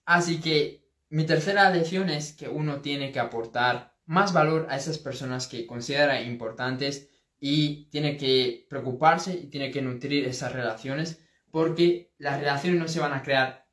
Así 0.05 0.41
que 0.41 0.89
mi 1.11 1.25
tercera 1.27 1.71
lección 1.71 2.09
es 2.09 2.33
que 2.33 2.49
uno 2.49 2.81
tiene 2.81 3.13
que 3.13 3.21
aportar 3.21 3.95
más 4.07 4.33
valor 4.33 4.67
a 4.71 4.77
esas 4.77 4.99
personas 4.99 5.47
que 5.47 5.67
considera 5.67 6.23
importantes 6.23 7.09
y 7.39 7.91
tiene 7.91 8.17
que 8.17 8.67
preocuparse 8.69 9.35
y 9.35 9.47
tiene 9.47 9.71
que 9.71 9.83
nutrir 9.83 10.27
esas 10.27 10.53
relaciones 10.53 11.21
porque 11.51 12.13
las 12.19 12.41
relaciones 12.41 12.81
no 12.81 12.89
se 12.89 13.01
van 13.01 13.13
a 13.13 13.23
crear 13.23 13.67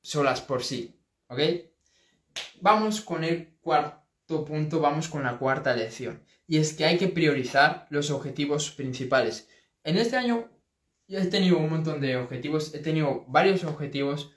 solas 0.00 0.40
por 0.40 0.62
sí, 0.64 1.00
¿ok? 1.28 1.40
Vamos 2.60 3.00
con 3.00 3.24
el 3.24 3.56
cuarto 3.60 4.44
punto, 4.44 4.80
vamos 4.80 5.08
con 5.08 5.24
la 5.24 5.38
cuarta 5.38 5.74
lección 5.74 6.22
y 6.48 6.56
es 6.56 6.72
que 6.72 6.86
hay 6.86 6.96
que 6.96 7.08
priorizar 7.08 7.86
los 7.90 8.10
objetivos 8.10 8.70
principales. 8.70 9.48
En 9.84 9.98
este 9.98 10.16
año 10.16 10.50
he 11.06 11.26
tenido 11.26 11.58
un 11.58 11.70
montón 11.70 12.00
de 12.00 12.16
objetivos, 12.16 12.74
he 12.74 12.78
tenido 12.78 13.26
varios 13.28 13.64
objetivos, 13.64 14.32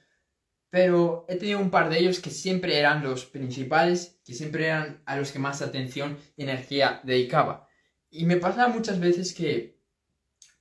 pero 0.69 1.25
he 1.29 1.37
tenido 1.37 1.59
un 1.59 1.71
par 1.71 1.89
de 1.89 1.99
ellos 1.99 2.19
que 2.19 2.29
siempre 2.29 2.77
eran 2.77 3.01
los 3.01 3.25
principales, 3.25 4.19
que 4.25 4.33
siempre 4.33 4.65
eran 4.65 5.01
a 5.05 5.15
los 5.15 5.31
que 5.31 5.39
más 5.39 5.61
atención 5.61 6.17
y 6.35 6.43
energía 6.43 7.01
dedicaba. 7.03 7.67
Y 8.09 8.25
me 8.25 8.37
pasaba 8.37 8.67
muchas 8.67 8.99
veces 8.99 9.33
que, 9.33 9.79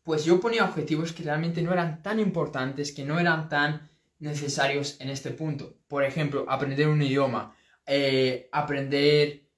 pues 0.05 0.25
yo 0.25 0.41
ponía 0.41 0.65
objetivos 0.65 1.13
que 1.13 1.25
realmente 1.25 1.63
no 1.63 1.73
eran 1.73 2.01
tan 2.03 2.21
importantes, 2.21 2.93
que 2.93 3.05
no 3.05 3.19
eran 3.19 3.49
tan 3.49 3.91
necesarios 4.21 5.01
en 5.01 5.11
este 5.11 5.31
punto. 5.33 5.79
Por 5.89 6.05
ejemplo, 6.05 6.47
aprender 6.49 6.89
un 6.89 7.03
idioma, 7.03 7.57
eh, 7.87 8.49
aprender 8.53 9.50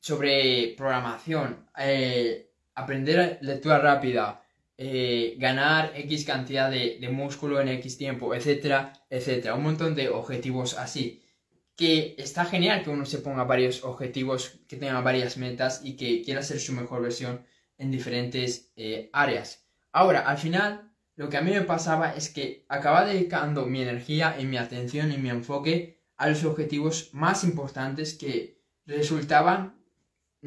sobre 0.00 0.74
programación, 0.76 1.68
eh, 1.76 2.50
aprender 2.74 3.38
lectura 3.42 3.78
rápida, 3.78 4.42
eh, 4.76 5.34
ganar 5.38 5.92
X 5.96 6.24
cantidad 6.24 6.70
de, 6.70 7.08
músculo 7.10 7.60
en 7.60 7.68
X 7.68 7.98
tiempo, 7.98 8.34
etcétera, 8.34 8.92
etcétera. 9.10 9.54
Un 9.54 9.64
montón 9.64 9.94
de 9.94 10.08
objetivos 10.08 10.78
así. 10.78 11.22
Que 11.76 12.14
está 12.18 12.44
genial 12.44 12.82
que 12.82 12.90
uno 12.90 13.04
se 13.04 13.18
ponga 13.18 13.44
varios 13.44 13.84
objetivos, 13.84 14.60
que 14.68 14.76
tenga 14.76 15.00
varias 15.00 15.36
metas 15.36 15.80
y 15.84 15.96
que 15.96 16.22
quiera 16.22 16.42
ser 16.42 16.60
su 16.60 16.72
mejor 16.72 17.02
versión 17.02 17.44
en 17.76 17.90
diferentes 17.90 18.72
eh, 18.76 19.10
áreas. 19.12 19.66
Ahora, 19.92 20.20
al 20.20 20.38
final, 20.38 20.92
lo 21.16 21.28
que 21.28 21.36
a 21.36 21.42
mí 21.42 21.50
me 21.52 21.62
pasaba 21.62 22.14
es 22.14 22.30
que 22.30 22.64
acababa 22.68 23.06
dedicando 23.06 23.66
mi 23.66 23.82
energía 23.82 24.36
y 24.38 24.44
mi 24.44 24.56
atención 24.58 25.12
y 25.12 25.18
mi 25.18 25.30
enfoque 25.30 26.00
a 26.16 26.28
los 26.28 26.44
objetivos 26.44 27.10
más 27.12 27.44
importantes 27.44 28.14
que 28.14 28.60
resultaban 28.86 29.77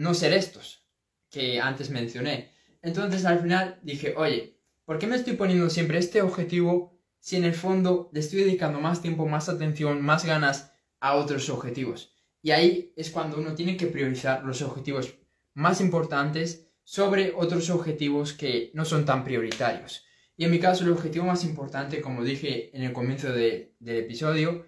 no 0.02 0.16
ser 0.16 0.34
estos 0.34 0.84
que 1.30 1.62
antes 1.62 1.92
mencioné. 1.92 2.52
Entonces 2.82 3.24
al 3.26 3.40
final 3.40 3.80
dije, 3.84 4.16
oye, 4.18 4.58
¿por 4.84 4.98
qué 4.98 5.06
me 5.06 5.16
estoy 5.16 5.34
poniendo 5.34 5.70
siempre 5.70 6.00
este 6.00 6.24
objetivo 6.24 7.00
si 7.20 7.36
en 7.36 7.44
el 7.44 7.54
fondo 7.54 8.10
le 8.12 8.20
estoy 8.20 8.40
dedicando 8.40 8.80
más 8.80 9.02
tiempo, 9.04 9.28
más 9.28 9.48
atención, 9.48 10.02
más 10.02 10.26
ganas 10.26 10.74
a 11.00 11.16
otros 11.16 11.50
objetivos? 11.50 12.16
Y 12.42 12.50
ahí 12.50 12.94
es 12.98 13.12
cuando 13.12 13.38
uno 13.38 13.54
tiene 13.54 13.78
que 13.78 13.86
priorizar 13.86 14.44
los 14.44 14.64
objetivos 14.64 15.14
más 15.54 15.80
importantes 15.82 16.74
sobre 16.84 17.34
otros 17.36 17.70
objetivos 17.70 18.34
que 18.34 18.72
no 18.74 18.86
son 18.86 19.06
tan 19.06 19.24
prioritarios. 19.24 20.04
Y 20.36 20.46
en 20.46 20.52
mi 20.52 20.60
caso 20.60 20.84
el 20.84 20.92
objetivo 20.92 21.26
más 21.26 21.44
importante, 21.44 22.02
como 22.02 22.24
dije 22.24 22.76
en 22.76 22.82
el 22.82 22.92
comienzo 22.92 23.32
del 23.32 23.76
episodio, 23.80 24.66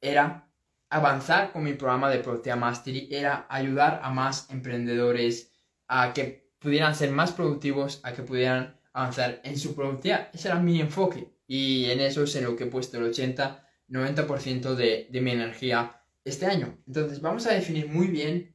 era 0.00 0.47
avanzar 0.90 1.52
con 1.52 1.64
mi 1.64 1.74
programa 1.74 2.10
de 2.10 2.18
Productividad 2.18 2.58
Mastery, 2.58 3.08
era 3.10 3.46
ayudar 3.48 4.00
a 4.02 4.10
más 4.10 4.48
emprendedores 4.50 5.52
a 5.86 6.12
que 6.12 6.48
pudieran 6.58 6.94
ser 6.94 7.10
más 7.10 7.32
productivos, 7.32 8.00
a 8.02 8.12
que 8.12 8.22
pudieran 8.22 8.78
avanzar 8.92 9.40
en 9.44 9.58
su 9.58 9.74
productividad. 9.74 10.28
Ese 10.32 10.48
era 10.48 10.58
mi 10.58 10.80
enfoque 10.80 11.32
y 11.46 11.86
en 11.86 12.00
eso 12.00 12.24
es 12.24 12.34
en 12.36 12.44
lo 12.44 12.56
que 12.56 12.64
he 12.64 12.68
puesto 12.68 12.98
el 12.98 13.12
80-90% 13.12 14.74
de, 14.74 15.08
de 15.10 15.20
mi 15.20 15.30
energía 15.30 16.02
este 16.24 16.46
año. 16.46 16.78
Entonces 16.86 17.20
vamos 17.20 17.46
a 17.46 17.52
definir 17.52 17.88
muy 17.88 18.08
bien 18.08 18.54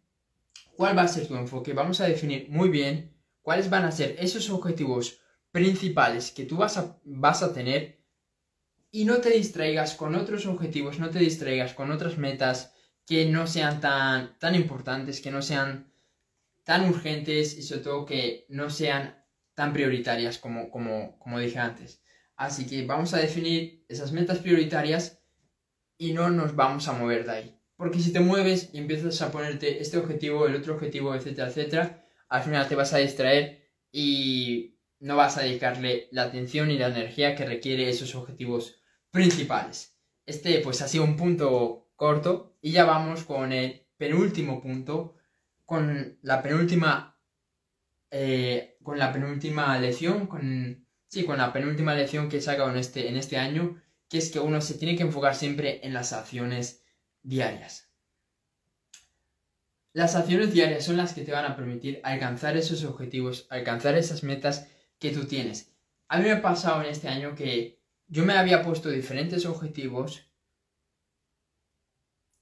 cuál 0.75 0.97
va 0.97 1.03
a 1.03 1.07
ser 1.07 1.27
tu 1.27 1.35
enfoque, 1.35 1.73
vamos 1.73 2.01
a 2.01 2.07
definir 2.07 2.47
muy 2.49 2.69
bien 2.69 3.15
cuáles 3.41 3.69
van 3.69 3.85
a 3.85 3.91
ser 3.91 4.15
esos 4.19 4.49
objetivos 4.49 5.19
principales 5.51 6.31
que 6.31 6.45
tú 6.45 6.57
vas 6.57 6.77
a, 6.77 6.99
vas 7.03 7.43
a 7.43 7.53
tener 7.53 8.02
y 8.95 9.06
no 9.06 9.21
te 9.21 9.32
distraigas 9.32 9.95
con 9.95 10.13
otros 10.13 10.45
objetivos, 10.45 10.99
no 10.99 11.10
te 11.10 11.17
distraigas 11.17 11.73
con 11.73 11.89
otras 11.89 12.19
metas 12.19 12.75
que 13.08 13.25
no 13.25 13.47
sean 13.47 13.82
tan, 13.82 14.38
tan 14.38 14.53
importantes, 14.53 15.19
que 15.19 15.32
no 15.32 15.41
sean 15.41 15.91
tan 16.63 16.88
urgentes 16.88 17.58
y 17.58 17.63
sobre 17.63 17.82
todo 17.82 18.06
que 18.06 18.45
no 18.49 18.69
sean 18.69 19.25
tan 19.56 19.73
prioritarias 19.73 20.38
como, 20.38 20.69
como, 20.69 21.17
como 21.17 21.39
dije 21.39 21.58
antes. 21.58 22.03
Así 22.36 22.67
que 22.67 22.86
vamos 22.86 23.15
a 23.15 23.17
definir 23.17 23.84
esas 23.89 24.12
metas 24.12 24.38
prioritarias 24.38 25.23
y 25.97 26.13
no 26.13 26.29
nos 26.29 26.56
vamos 26.56 26.88
a 26.88 26.93
mover 26.93 27.25
de 27.25 27.32
ahí. 27.32 27.60
Porque 27.75 27.97
si 27.97 28.13
te 28.13 28.19
mueves 28.19 28.69
y 28.73 28.77
empiezas 28.77 29.19
a 29.23 29.32
ponerte 29.32 29.82
este 29.82 29.97
objetivo, 29.97 30.45
el 30.45 30.56
otro 30.56 30.75
objetivo, 30.75 31.15
etcétera, 31.15 31.47
etcétera, 31.47 32.06
al 32.29 32.43
final 32.43 32.67
te 32.67 32.75
vas 32.75 32.93
a 32.93 32.99
distraer 32.99 33.71
y 33.91 34.77
no 34.99 35.15
vas 35.15 35.39
a 35.39 35.41
dedicarle 35.41 36.10
la 36.12 36.25
atención 36.25 36.69
y 36.69 36.77
la 36.77 36.89
energía 36.89 37.34
que 37.34 37.47
requiere 37.47 37.89
esos 37.89 38.13
objetivos 38.13 38.82
principales. 39.13 39.95
Este 40.26 40.60
pues 40.60 40.82
ha 40.82 40.88
sido 40.88 41.04
un 41.04 41.15
punto 41.15 41.91
corto 41.95 42.58
y 42.62 42.71
ya 42.71 42.84
vamos 42.84 43.23
con 43.23 43.54
el 43.54 43.86
penúltimo 43.95 44.60
punto, 44.60 45.15
con 45.65 46.17
la 46.23 46.41
penúltima, 46.41 47.15
eh, 48.10 48.76
con 48.82 48.97
la 48.97 49.13
penúltima 49.13 49.78
lección, 49.78 50.26
con, 50.26 50.88
sí, 51.08 51.26
con 51.26 51.38
la 51.38 51.54
penúltima 51.54 51.93
lección 51.93 52.28
que 52.28 52.38
he 52.38 52.41
sacado 52.41 52.71
en 52.71 52.78
este, 52.78 53.08
en 53.08 53.15
este 53.15 53.38
año, 53.38 53.80
que 54.10 54.17
es 54.17 54.32
que 54.32 54.39
uno 54.39 54.60
se 54.62 54.73
tiene 54.73 54.97
que 54.97 55.04
enfocar 55.04 55.36
siempre 55.36 55.86
en 55.86 55.93
las 55.93 56.12
acciones 56.12 56.84
diarias. 57.21 57.91
Las 59.93 60.15
acciones 60.15 60.52
diarias 60.54 60.86
son 60.86 60.97
las 60.97 61.13
que 61.13 61.21
te 61.21 61.32
van 61.32 61.45
a 61.45 61.56
permitir 61.56 62.02
alcanzar 62.04 62.58
esos 62.58 62.84
objetivos, 62.84 63.45
alcanzar 63.52 63.95
esas 63.95 64.23
metas 64.23 64.67
que 64.97 65.12
tú 65.12 65.26
tienes. 65.26 65.71
A 66.08 66.17
mí 66.17 66.23
me 66.23 66.32
ha 66.32 66.41
pasado 66.41 66.82
en 66.82 66.89
este 66.89 67.10
año 67.10 67.36
que 67.36 67.82
yo 68.13 68.23
me 68.26 68.34
había 68.34 68.62
puesto 68.62 68.89
diferentes 68.89 69.43
objetivos 69.47 70.32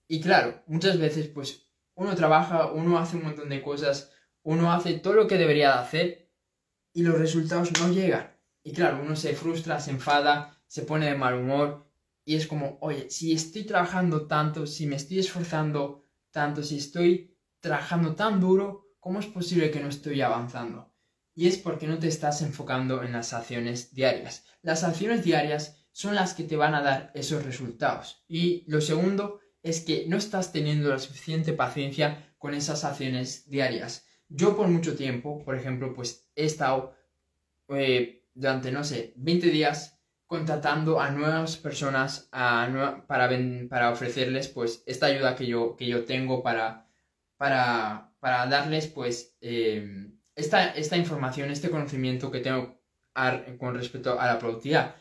y 0.10 0.20
claro, 0.20 0.62
muchas 0.68 1.00
veces 1.00 1.30
pues 1.30 1.72
uno 1.96 2.14
trabaja, 2.14 2.74
uno 2.74 3.00
hace 3.00 3.16
un 3.16 3.24
montón 3.24 3.48
de 3.48 3.62
cosas, 3.62 4.12
uno 4.44 4.74
hace 4.74 5.00
todo 5.00 5.14
lo 5.14 5.28
que 5.28 5.38
debería 5.38 5.72
de 5.72 5.80
hacer 5.80 6.32
y 6.92 7.04
los 7.04 7.18
resultados 7.18 7.72
no 7.80 7.88
llegan. 7.88 8.38
Y 8.64 8.74
claro, 8.74 9.00
uno 9.02 9.16
se 9.16 9.34
frustra, 9.34 9.80
se 9.80 9.92
enfada, 9.92 10.62
se 10.68 10.82
pone 10.82 11.06
de 11.06 11.16
mal 11.16 11.36
humor 11.36 11.90
y 12.26 12.36
es 12.36 12.48
como, 12.48 12.78
oye, 12.82 13.10
si 13.10 13.32
estoy 13.32 13.64
trabajando 13.64 14.28
tanto, 14.28 14.68
si 14.68 14.88
me 14.88 14.98
estoy 14.98 15.20
esforzando 15.20 16.04
tanto, 16.32 16.64
si 16.64 16.80
estoy 16.80 17.38
trabajando 17.62 18.14
tan 18.14 18.42
duro, 18.42 18.90
¿cómo 19.00 19.22
es 19.22 19.28
posible 19.28 19.72
que 19.72 19.80
no 19.80 19.88
estoy 19.88 20.20
avanzando? 20.20 20.91
Y 21.34 21.48
es 21.48 21.58
porque 21.58 21.88
no 21.88 22.00
te 22.00 22.08
estás 22.08 22.42
enfocando 22.42 23.04
en 23.04 23.14
las 23.14 23.34
acciones 23.34 23.94
diarias. 23.94 24.46
Las 24.62 24.84
acciones 24.84 25.24
diarias 25.24 25.86
son 25.92 26.16
las 26.16 26.34
que 26.34 26.44
te 26.44 26.56
van 26.56 26.76
a 26.76 26.82
dar 26.82 27.12
esos 27.14 27.46
resultados. 27.46 28.24
Y 28.28 28.66
lo 28.68 28.82
segundo 28.82 29.40
es 29.64 29.82
que 29.82 30.06
no 30.08 30.18
estás 30.18 30.52
teniendo 30.52 30.90
la 30.90 31.00
suficiente 31.00 31.54
paciencia 31.54 32.34
con 32.38 32.54
esas 32.54 32.84
acciones 32.84 33.50
diarias. 33.50 34.06
Yo 34.28 34.56
por 34.56 34.68
mucho 34.68 34.96
tiempo, 34.96 35.44
por 35.44 35.56
ejemplo, 35.56 35.94
pues 35.94 36.30
he 36.36 36.46
estado 36.46 36.96
eh, 37.70 38.26
durante, 38.34 38.72
no 38.72 38.84
sé, 38.84 39.14
20 39.18 39.48
días 39.48 40.00
contratando 40.26 41.02
a 41.02 41.12
nuevas 41.12 41.58
personas 41.58 42.30
para, 42.32 43.06
para 43.70 43.92
ofrecerles 43.92 44.48
pues 44.48 44.82
esta 44.86 45.08
ayuda 45.08 45.36
que 45.36 45.46
yo, 45.46 45.76
que 45.76 45.86
yo 45.86 46.06
tengo 46.06 46.42
para, 46.42 46.88
para, 47.36 48.14
para 48.22 48.46
darles 48.48 48.88
pues 48.88 49.36
em, 49.42 50.18
esta, 50.36 50.72
esta, 50.72 50.98
información, 50.98 51.52
este 51.52 51.70
conocimiento 51.70 52.32
que 52.32 52.40
tengo 52.40 52.80
con 53.58 53.76
respecto 53.76 54.20
a 54.20 54.28
la 54.28 54.40
productividad. 54.40 54.96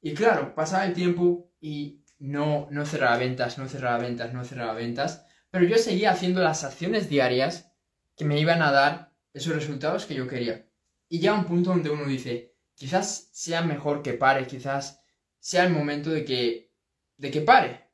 Y 0.00 0.14
claro, 0.14 0.54
pasaba 0.54 0.84
el 0.84 0.92
tiempo 0.92 1.50
y 1.60 2.04
no, 2.18 2.68
no 2.70 2.84
cerraba 2.84 3.16
ventas, 3.16 3.58
no 3.58 3.68
cerraba 3.68 3.98
ventas, 3.98 4.32
no 4.32 4.44
cerraba 4.44 4.74
ventas, 4.74 5.26
pero 5.50 5.64
yo 5.64 5.78
seguía 5.78 6.10
haciendo 6.10 6.42
las 6.42 6.64
acciones 6.64 7.08
diarias 7.08 7.72
que 8.16 8.24
me 8.24 8.38
iban 8.38 8.62
a 8.62 8.70
dar 8.70 9.12
esos 9.32 9.54
resultados 9.54 10.06
que 10.06 10.14
yo 10.14 10.28
quería. 10.28 10.66
Y 11.08 11.20
ya 11.20 11.34
un 11.34 11.44
punto 11.44 11.70
donde 11.70 11.90
uno 11.90 12.06
dice, 12.06 12.54
quizás 12.74 13.28
sea 13.32 13.62
mejor 13.62 14.02
que 14.02 14.14
pare, 14.14 14.46
quizás 14.46 15.02
sea 15.38 15.64
el 15.64 15.72
momento 15.72 16.10
de 16.10 16.24
que, 16.24 16.72
de 17.16 17.30
que 17.30 17.40
pare. 17.40 17.84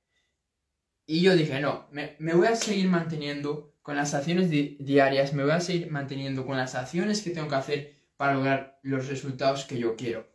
Y 1.07 1.22
yo 1.22 1.35
dije, 1.35 1.61
no, 1.61 1.88
me, 1.90 2.16
voy 2.35 2.46
a 2.46 2.55
seguir 2.55 2.88
manteniendo 2.88 3.74
con 3.90 3.96
las 3.96 4.14
acciones 4.14 4.48
diarias, 4.50 5.33
me 5.33 5.42
voy 5.42 5.50
a 5.50 5.59
seguir 5.59 5.90
manteniendo 5.90 6.46
con 6.46 6.57
las 6.57 6.76
acciones 6.76 7.22
que 7.22 7.31
tengo 7.31 7.48
que 7.48 7.57
hacer 7.57 7.94
para 8.16 8.35
lograr 8.35 8.79
los 8.85 9.09
resultados 9.09 9.64
que 9.64 9.81
yo 9.81 9.96
quiero. 9.96 10.29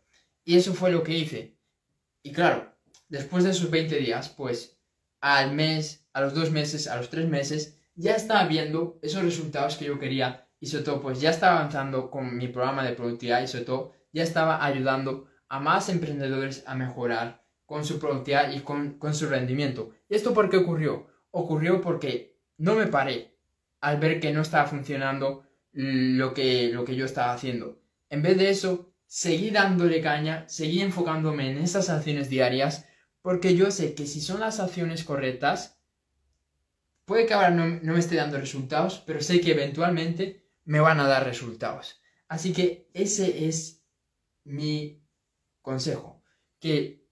Y 0.44 0.58
eso 0.58 0.74
fue 0.74 0.92
lo 0.92 1.02
que 1.02 1.16
hice. 1.16 1.58
Y 2.22 2.32
claro, 2.32 2.70
después 3.08 3.44
de 3.44 3.52
esos 3.52 3.70
20 3.70 3.96
días, 3.96 4.28
pues 4.28 4.78
al 5.22 5.54
mes, 5.54 6.06
a 6.12 6.20
los 6.20 6.34
dos 6.34 6.50
meses, 6.50 6.86
a 6.86 6.98
los 6.98 7.08
tres 7.08 7.30
meses, 7.30 7.78
ya 7.94 8.14
estaba 8.14 8.46
viendo 8.46 8.98
esos 9.00 9.22
resultados 9.22 9.76
que 9.76 9.86
yo 9.86 9.98
quería 9.98 10.46
y 10.60 10.66
sobre 10.66 10.84
todo 10.84 11.00
pues 11.00 11.22
ya 11.22 11.30
estaba 11.30 11.60
avanzando 11.60 12.10
con 12.10 12.36
mi 12.36 12.48
programa 12.48 12.84
de 12.84 12.92
productividad 12.92 13.40
y 13.40 13.46
sobre 13.46 13.64
todo 13.64 13.92
ya 14.12 14.22
estaba 14.22 14.62
ayudando 14.66 15.28
a 15.48 15.60
más 15.60 15.88
emprendedores 15.88 16.62
a 16.66 16.74
mejorar 16.74 17.42
con 17.64 17.86
su 17.86 17.98
productividad 17.98 18.52
y 18.52 18.60
con, 18.60 18.98
su 19.14 19.30
rendimiento. 19.30 19.92
¿Y 20.10 20.14
esto 20.14 20.34
por 20.34 20.50
qué 20.50 20.58
ocurrió? 20.58 21.06
Ocurrió 21.30 21.80
porque 21.80 22.38
no 22.58 22.74
me 22.74 22.86
paré 22.86 23.35
al 23.86 24.00
ver 24.00 24.18
que 24.18 24.32
no 24.32 24.42
estaba 24.42 24.66
funcionando 24.66 25.46
lo 25.70 26.34
que, 26.34 26.70
lo 26.72 26.84
que 26.84 26.96
yo 26.96 27.04
estaba 27.04 27.32
haciendo. 27.32 27.80
En 28.10 28.20
vez 28.20 28.36
de 28.36 28.50
eso, 28.50 28.92
seguí 29.06 29.50
dándole 29.50 30.00
caña, 30.00 30.44
seguí 30.48 30.80
enfocándome 30.80 31.52
en 31.52 31.58
esas 31.58 31.88
acciones 31.88 32.28
diarias, 32.28 32.88
porque 33.22 33.54
yo 33.54 33.70
sé 33.70 33.94
que 33.94 34.08
si 34.08 34.20
son 34.20 34.40
las 34.40 34.58
acciones 34.58 35.04
correctas, 35.04 35.78
puede 37.04 37.26
que 37.26 37.34
ahora 37.34 37.50
no, 37.50 37.64
no 37.80 37.92
me 37.92 38.00
esté 38.00 38.16
dando 38.16 38.38
resultados, 38.38 39.04
pero 39.06 39.20
sé 39.20 39.40
que 39.40 39.52
eventualmente 39.52 40.44
me 40.64 40.80
van 40.80 40.98
a 40.98 41.06
dar 41.06 41.24
resultados. 41.24 42.02
Así 42.26 42.52
que 42.52 42.90
ese 42.92 43.46
es 43.46 43.84
mi 44.42 45.00
consejo. 45.62 46.24
Que 46.58 47.06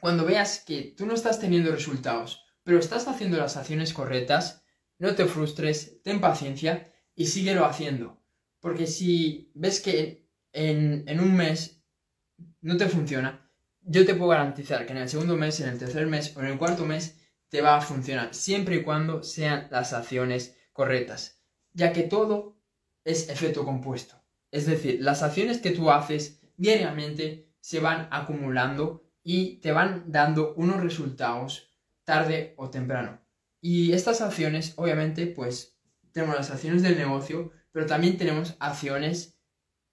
cuando 0.00 0.24
veas 0.24 0.64
que 0.66 0.94
tú 0.96 1.04
no 1.04 1.12
estás 1.12 1.38
teniendo 1.38 1.70
resultados, 1.70 2.46
pero 2.62 2.78
estás 2.78 3.08
haciendo 3.08 3.36
las 3.36 3.58
acciones 3.58 3.92
correctas, 3.92 4.63
no 5.04 5.14
te 5.14 5.26
frustres, 5.26 6.00
ten 6.02 6.18
paciencia 6.18 6.90
y 7.14 7.26
síguelo 7.26 7.66
haciendo. 7.66 8.22
Porque 8.58 8.86
si 8.86 9.52
ves 9.54 9.80
que 9.80 10.30
en, 10.50 11.20
un 11.20 11.36
mes 11.36 11.84
no 12.62 12.78
te 12.78 12.88
funciona, 12.88 13.50
yo 13.82 14.06
te 14.06 14.14
puedo 14.14 14.30
garantizar 14.30 14.86
que 14.86 14.92
en 14.92 14.98
el 14.98 15.10
segundo 15.10 15.36
mes, 15.36 15.60
en 15.60 15.68
el 15.68 15.78
tercer 15.78 16.06
mes 16.06 16.34
o 16.34 16.40
en 16.40 16.46
el 16.46 16.58
cuarto 16.58 16.86
mes 16.86 17.20
te 17.50 17.60
va 17.60 17.76
a 17.76 17.82
funcionar, 17.82 18.34
siempre 18.34 18.76
y 18.76 18.82
cuando 18.82 19.22
sean 19.22 19.68
las 19.70 19.92
acciones 19.92 20.56
correctas, 20.72 21.42
ya 21.74 21.92
que 21.92 22.04
todo 22.04 22.58
es 23.04 23.28
efecto 23.28 23.66
compuesto. 23.66 24.16
Es 24.50 24.64
decir, 24.64 25.02
las 25.02 25.22
acciones 25.22 25.58
que 25.58 25.72
tú 25.72 25.90
haces 25.90 26.40
diariamente 26.56 27.52
se 27.60 27.80
van 27.80 28.08
acumulando 28.10 29.04
y 29.22 29.56
te 29.60 29.70
van 29.70 30.04
dando 30.10 30.54
unos 30.54 30.82
resultados 30.82 31.68
tarde 32.04 32.54
o 32.56 32.70
temprano. 32.70 33.23
Y 33.66 33.94
estas 33.94 34.20
acciones, 34.20 34.74
obviamente, 34.76 35.26
pues 35.26 35.78
tenemos 36.12 36.36
las 36.36 36.50
acciones 36.50 36.82
del 36.82 36.98
negocio, 36.98 37.50
pero 37.72 37.86
también 37.86 38.18
tenemos 38.18 38.56
acciones 38.60 39.40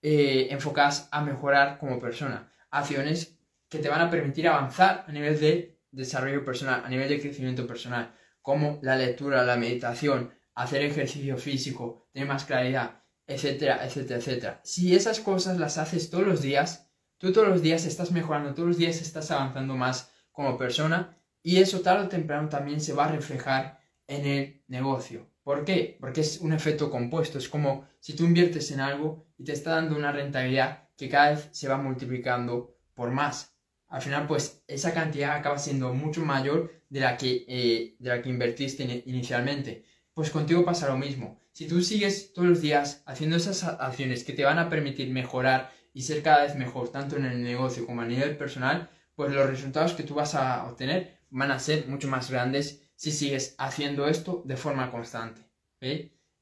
eh, 0.01 0.49
enfocadas 0.51 1.07
a 1.09 1.23
mejorar 1.23 1.79
como 1.79 1.97
persona. 1.97 2.51
Acciones 2.69 3.39
que 3.69 3.79
te 3.79 3.87
van 3.87 4.01
a 4.01 4.09
permitir 4.09 4.49
avanzar 4.49 5.05
a 5.07 5.11
nivel 5.13 5.39
de 5.39 5.79
desarrollo 5.89 6.43
personal, 6.43 6.83
a 6.83 6.89
nivel 6.89 7.07
de 7.07 7.21
crecimiento 7.21 7.65
personal, 7.65 8.13
como 8.41 8.77
la 8.81 8.97
lectura, 8.97 9.45
la 9.45 9.55
meditación, 9.55 10.33
hacer 10.53 10.81
ejercicio 10.81 11.37
físico, 11.37 12.09
tener 12.11 12.27
más 12.27 12.43
claridad, 12.43 13.05
etcétera, 13.25 13.85
etcétera, 13.85 14.19
etcétera. 14.19 14.61
Si 14.65 14.93
esas 14.97 15.21
cosas 15.21 15.57
las 15.57 15.77
haces 15.77 16.09
todos 16.09 16.27
los 16.27 16.41
días, 16.41 16.91
tú 17.17 17.31
todos 17.31 17.47
los 17.47 17.61
días 17.61 17.85
estás 17.85 18.11
mejorando, 18.11 18.53
todos 18.53 18.67
los 18.67 18.77
días 18.77 18.99
estás 18.99 19.31
avanzando 19.31 19.77
más 19.77 20.11
como 20.33 20.57
persona 20.57 21.20
y 21.43 21.57
eso 21.57 21.81
tarde 21.81 22.05
o 22.05 22.09
temprano 22.09 22.49
también 22.49 22.81
se 22.81 22.93
va 22.93 23.05
a 23.05 23.11
reflejar 23.11 23.79
en 24.07 24.25
el 24.25 24.63
negocio. 24.67 25.29
¿Por 25.43 25.65
qué? 25.65 25.97
Porque 25.99 26.21
es 26.21 26.39
un 26.39 26.53
efecto 26.53 26.91
compuesto. 26.91 27.37
Es 27.37 27.49
como 27.49 27.87
si 27.99 28.13
tú 28.13 28.25
inviertes 28.25 28.71
en 28.71 28.79
algo 28.79 29.25
y 29.37 29.43
te 29.43 29.53
está 29.53 29.71
dando 29.71 29.95
una 29.95 30.11
rentabilidad 30.11 30.89
que 30.95 31.09
cada 31.09 31.31
vez 31.31 31.49
se 31.51 31.67
va 31.67 31.77
multiplicando 31.77 32.77
por 32.93 33.11
más. 33.11 33.55
Al 33.87 34.01
final, 34.01 34.27
pues 34.27 34.63
esa 34.67 34.93
cantidad 34.93 35.35
acaba 35.35 35.57
siendo 35.57 35.93
mucho 35.93 36.23
mayor 36.23 36.71
de 36.89 36.99
la 36.99 37.17
que, 37.17 37.45
eh, 37.47 37.95
de 37.99 38.09
la 38.09 38.21
que 38.21 38.29
invertiste 38.29 39.03
inicialmente. 39.05 39.83
Pues 40.13 40.29
contigo 40.29 40.63
pasa 40.63 40.87
lo 40.87 40.97
mismo. 40.97 41.41
Si 41.53 41.67
tú 41.67 41.81
sigues 41.81 42.31
todos 42.33 42.47
los 42.47 42.61
días 42.61 43.03
haciendo 43.05 43.35
esas 43.35 43.63
acciones 43.63 44.23
que 44.23 44.33
te 44.33 44.45
van 44.45 44.59
a 44.59 44.69
permitir 44.69 45.09
mejorar 45.09 45.71
y 45.93 46.03
ser 46.03 46.21
cada 46.21 46.43
vez 46.43 46.55
mejor, 46.55 46.89
tanto 46.89 47.17
en 47.17 47.25
el 47.25 47.43
negocio 47.43 47.85
como 47.85 48.01
a 48.01 48.05
nivel 48.05 48.37
personal, 48.37 48.89
pues 49.15 49.33
los 49.33 49.49
resultados 49.49 49.93
que 49.93 50.03
tú 50.03 50.15
vas 50.15 50.35
a 50.35 50.65
obtener 50.65 51.20
van 51.31 51.51
a 51.51 51.59
ser 51.59 51.87
mucho 51.87 52.07
más 52.07 52.29
grandes 52.29 52.83
si 52.95 53.11
sigues 53.11 53.55
haciendo 53.57 54.07
esto 54.07 54.43
de 54.45 54.57
forma 54.57 54.91
constante. 54.91 55.49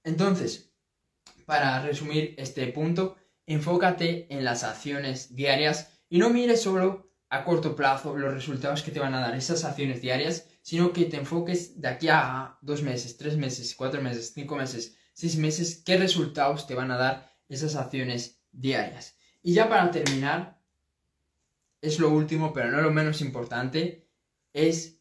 Entonces, 0.03 0.73
para 1.45 1.81
resumir 1.81 2.35
este 2.37 2.67
punto, 2.67 3.15
enfócate 3.45 4.27
en 4.33 4.43
las 4.43 4.63
acciones 4.63 5.33
diarias 5.33 6.01
y 6.09 6.17
no 6.19 6.29
mires 6.29 6.61
solo 6.61 7.09
a 7.29 7.43
corto 7.43 7.75
plazo 7.75 8.17
los 8.17 8.33
resultados 8.33 8.81
que 8.81 8.91
te 8.91 8.99
van 8.99 9.13
a 9.13 9.21
dar 9.21 9.35
esas 9.35 9.63
acciones 9.63 10.01
diarias, 10.01 10.47
sino 10.61 10.91
que 10.91 11.05
te 11.05 11.17
enfoques 11.17 11.79
de 11.79 11.87
aquí 11.87 12.07
a 12.09 12.57
dos 12.61 12.81
meses, 12.81 13.17
tres 13.17 13.37
meses, 13.37 13.75
cuatro 13.75 14.01
meses, 14.01 14.33
cinco 14.33 14.55
meses, 14.55 14.97
seis 15.13 15.37
meses, 15.37 15.81
qué 15.85 15.97
resultados 15.97 16.67
te 16.67 16.75
van 16.75 16.91
a 16.91 16.97
dar 16.97 17.31
esas 17.47 17.75
acciones 17.75 18.41
diarias. 18.51 19.15
Y 19.41 19.53
ya 19.53 19.69
para 19.69 19.89
terminar, 19.91 20.59
es 21.81 21.99
lo 21.99 22.09
último, 22.09 22.51
pero 22.51 22.71
no 22.71 22.81
lo 22.81 22.91
menos 22.91 23.21
importante, 23.21 24.08
es 24.53 24.99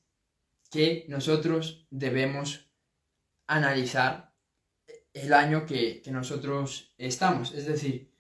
que 0.71 1.07
nosotros 1.09 1.87
debemos 1.91 2.71
analizar 3.47 4.35
el 5.15 5.33
año 5.33 5.67
que, 5.67 6.03
que 6.03 6.11
nosotros 6.11 6.95
estamos. 6.99 7.53
Es 7.53 7.67
decir, 7.67 8.13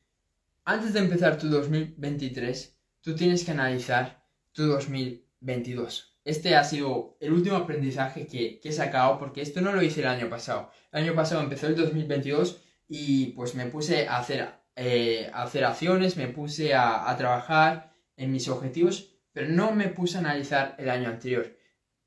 antes 0.64 0.92
de 0.92 1.00
empezar 1.00 1.38
tu 1.38 1.48
2023, 1.48 2.78
tú 3.00 3.14
tienes 3.14 3.44
que 3.44 3.52
analizar 3.52 4.22
tu 4.52 4.66
2022. 4.66 6.18
Este 6.24 6.56
ha 6.56 6.64
sido 6.64 7.16
el 7.20 7.32
último 7.32 7.56
aprendizaje 7.56 8.26
que, 8.26 8.60
he 8.62 8.72
sacado 8.72 9.18
porque 9.18 9.40
esto 9.40 9.62
no 9.62 9.72
lo 9.72 9.82
hice 9.82 10.00
el 10.00 10.08
año 10.08 10.28
pasado. 10.28 10.70
El 10.92 11.04
año 11.04 11.14
pasado 11.14 11.40
empezó 11.40 11.68
el 11.68 11.76
2022 11.76 12.60
y 12.86 13.28
pues 13.28 13.54
me 13.54 13.64
puse 13.64 14.06
a 14.08 14.18
hacer, 14.18 14.46
eh, 14.76 15.30
hacer 15.32 15.64
acciones, 15.64 16.18
me 16.18 16.28
puse 16.28 16.74
a, 16.74 17.08
a 17.08 17.16
trabajar 17.16 17.94
en 18.18 18.30
mis 18.30 18.48
objetivos, 18.48 19.14
pero 19.38 19.52
no 19.52 19.70
me 19.70 19.86
puse 19.86 20.16
a 20.16 20.20
analizar 20.20 20.74
el 20.78 20.90
año 20.90 21.08
anterior. 21.08 21.56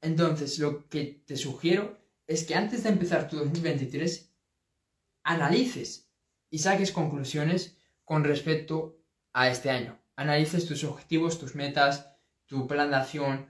Entonces, 0.02 0.60
lo 0.60 0.90
que 0.90 1.24
te 1.26 1.38
sugiero 1.38 1.98
es 2.28 2.44
que 2.44 2.56
antes 2.56 2.84
de 2.84 2.90
empezar 2.90 3.30
tu 3.30 3.38
2023, 3.38 4.36
analices 5.24 6.12
y 6.50 6.60
saques 6.60 6.92
conclusiones 6.92 7.78
con 8.04 8.26
respecto 8.26 9.02
a 9.32 9.50
este 9.50 9.70
año. 9.70 9.98
Analices 10.18 10.66
tus 10.66 10.84
objetivos, 10.84 11.40
tus 11.40 11.56
metas, 11.56 12.18
tu 12.48 12.68
plan 12.68 12.90
de 12.90 12.98
acción, 12.98 13.48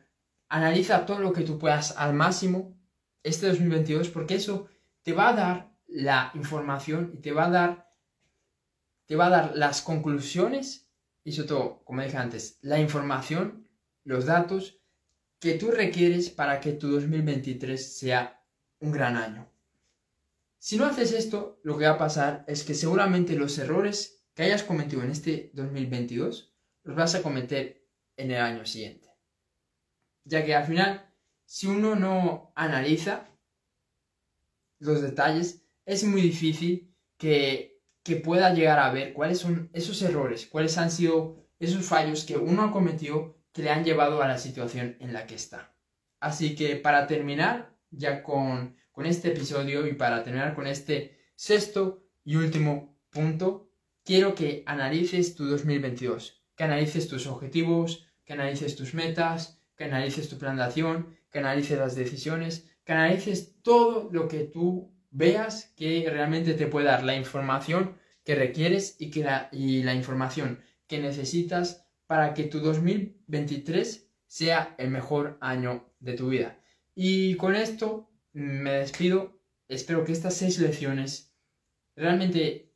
analiza 0.47 1.07
todo 1.07 1.17
lo 1.17 1.33
que 1.33 1.41
tú 1.41 1.57
puedas 1.57 1.97
al 1.97 2.13
máximo 2.13 2.79
este 3.23 3.47
2022 3.47 4.09
porque 4.09 4.35
eso 4.35 4.69
te 5.01 5.13
va 5.13 5.29
a 5.29 5.33
dar 5.33 5.75
la 5.87 6.29
información 6.35 7.13
y 7.15 7.17
te 7.17 7.31
va 7.31 7.45
a 7.45 7.49
dar 7.49 7.91
te 9.07 9.15
va 9.15 9.25
a 9.25 9.29
dar 9.31 9.55
las 9.55 9.81
conclusiones 9.81 10.87
y 11.23 11.31
sobre 11.31 11.47
todo, 11.47 11.83
como 11.83 12.03
dije 12.03 12.17
antes, 12.17 12.59
la 12.61 12.79
información, 12.79 13.67
los 14.03 14.25
datos 14.25 14.79
que 15.39 15.55
tú 15.55 15.71
requieres 15.71 16.29
para 16.29 16.59
que 16.59 16.73
tu 16.73 16.89
2023 16.91 17.97
sea 17.97 18.43
un 18.79 18.91
gran 18.91 19.17
año. 19.17 19.49
Si 20.59 20.77
no 20.77 20.85
haces 20.85 21.11
esto, 21.11 21.59
lo 21.63 21.77
que 21.77 21.85
va 21.85 21.91
a 21.91 21.97
pasar 21.97 22.43
es 22.47 22.63
que 22.63 22.75
seguramente 22.75 23.35
los 23.35 23.57
errores 23.57 24.23
que 24.35 24.43
hayas 24.43 24.63
cometido 24.63 25.03
en 25.03 25.11
este 25.11 25.51
2022 25.53 26.53
los 26.83 26.95
vas 26.95 27.15
a 27.15 27.21
cometer 27.21 27.85
en 28.17 28.31
el 28.31 28.41
año 28.41 28.65
siguiente 28.65 29.11
ya 30.23 30.45
que 30.45 30.55
al 30.55 30.65
final, 30.65 31.09
si 31.45 31.67
uno 31.67 31.95
no 31.95 32.51
analiza 32.55 33.27
los 34.79 35.01
detalles, 35.01 35.63
es 35.85 36.03
muy 36.03 36.21
difícil 36.21 36.93
que, 37.17 37.81
que 38.03 38.15
pueda 38.15 38.53
llegar 38.53 38.79
a 38.79 38.91
ver 38.91 39.13
cuáles 39.13 39.39
son 39.39 39.69
esos 39.73 40.01
errores, 40.01 40.47
cuáles 40.47 40.77
han 40.77 40.91
sido 40.91 41.47
esos 41.59 41.85
fallos 41.85 42.23
que 42.23 42.37
uno 42.37 42.63
ha 42.63 42.71
cometido 42.71 43.37
que 43.53 43.63
le 43.63 43.69
han 43.69 43.83
llevado 43.83 44.21
a 44.21 44.27
la 44.27 44.37
situación 44.37 44.97
en 44.99 45.13
la 45.13 45.25
que 45.25 45.35
está. 45.35 45.75
Así 46.19 46.55
que 46.55 46.75
para 46.75 47.07
terminar 47.07 47.75
ya 47.89 48.23
con, 48.23 48.75
con 48.91 49.05
este 49.05 49.29
episodio 49.29 49.87
y 49.87 49.93
para 49.93 50.23
terminar 50.23 50.53
con 50.53 50.67
este 50.67 51.19
sexto 51.35 52.03
y 52.23 52.35
último 52.35 52.97
punto, 53.09 53.71
quiero 54.03 54.35
que 54.35 54.63
analices 54.65 55.35
tu 55.35 55.45
2022, 55.45 56.43
que 56.55 56.63
analices 56.63 57.07
tus 57.07 57.27
objetivos, 57.27 58.07
que 58.23 58.33
analices 58.33 58.75
tus 58.75 58.93
metas, 58.93 59.61
que 59.75 59.85
analices 59.85 60.29
tu 60.29 60.37
plan 60.37 60.57
de 60.57 60.63
acción, 60.63 61.17
que 61.31 61.39
analices 61.39 61.77
las 61.77 61.95
decisiones, 61.95 62.69
que 62.83 62.93
analices 62.93 63.61
todo 63.61 64.09
lo 64.11 64.27
que 64.27 64.43
tú 64.43 64.93
veas 65.09 65.73
que 65.75 66.07
realmente 66.09 66.53
te 66.53 66.67
puede 66.67 66.85
dar 66.85 67.03
la 67.03 67.15
información 67.15 67.97
que 68.23 68.35
requieres 68.35 68.95
y, 68.99 69.09
que 69.11 69.23
la, 69.23 69.49
y 69.51 69.83
la 69.83 69.93
información 69.93 70.61
que 70.87 70.99
necesitas 70.99 71.85
para 72.11 72.33
que 72.33 72.43
tu 72.43 72.59
2023 72.59 74.05
sea 74.25 74.75
el 74.77 74.89
mejor 74.89 75.37
año 75.39 75.93
de 76.01 76.13
tu 76.13 76.27
vida. 76.27 76.59
Y 76.93 77.35
con 77.35 77.55
esto 77.55 78.11
me 78.33 78.71
despido. 78.71 79.39
Espero 79.69 80.03
que 80.03 80.11
estas 80.11 80.35
seis 80.35 80.59
lecciones 80.59 81.33
realmente 81.95 82.75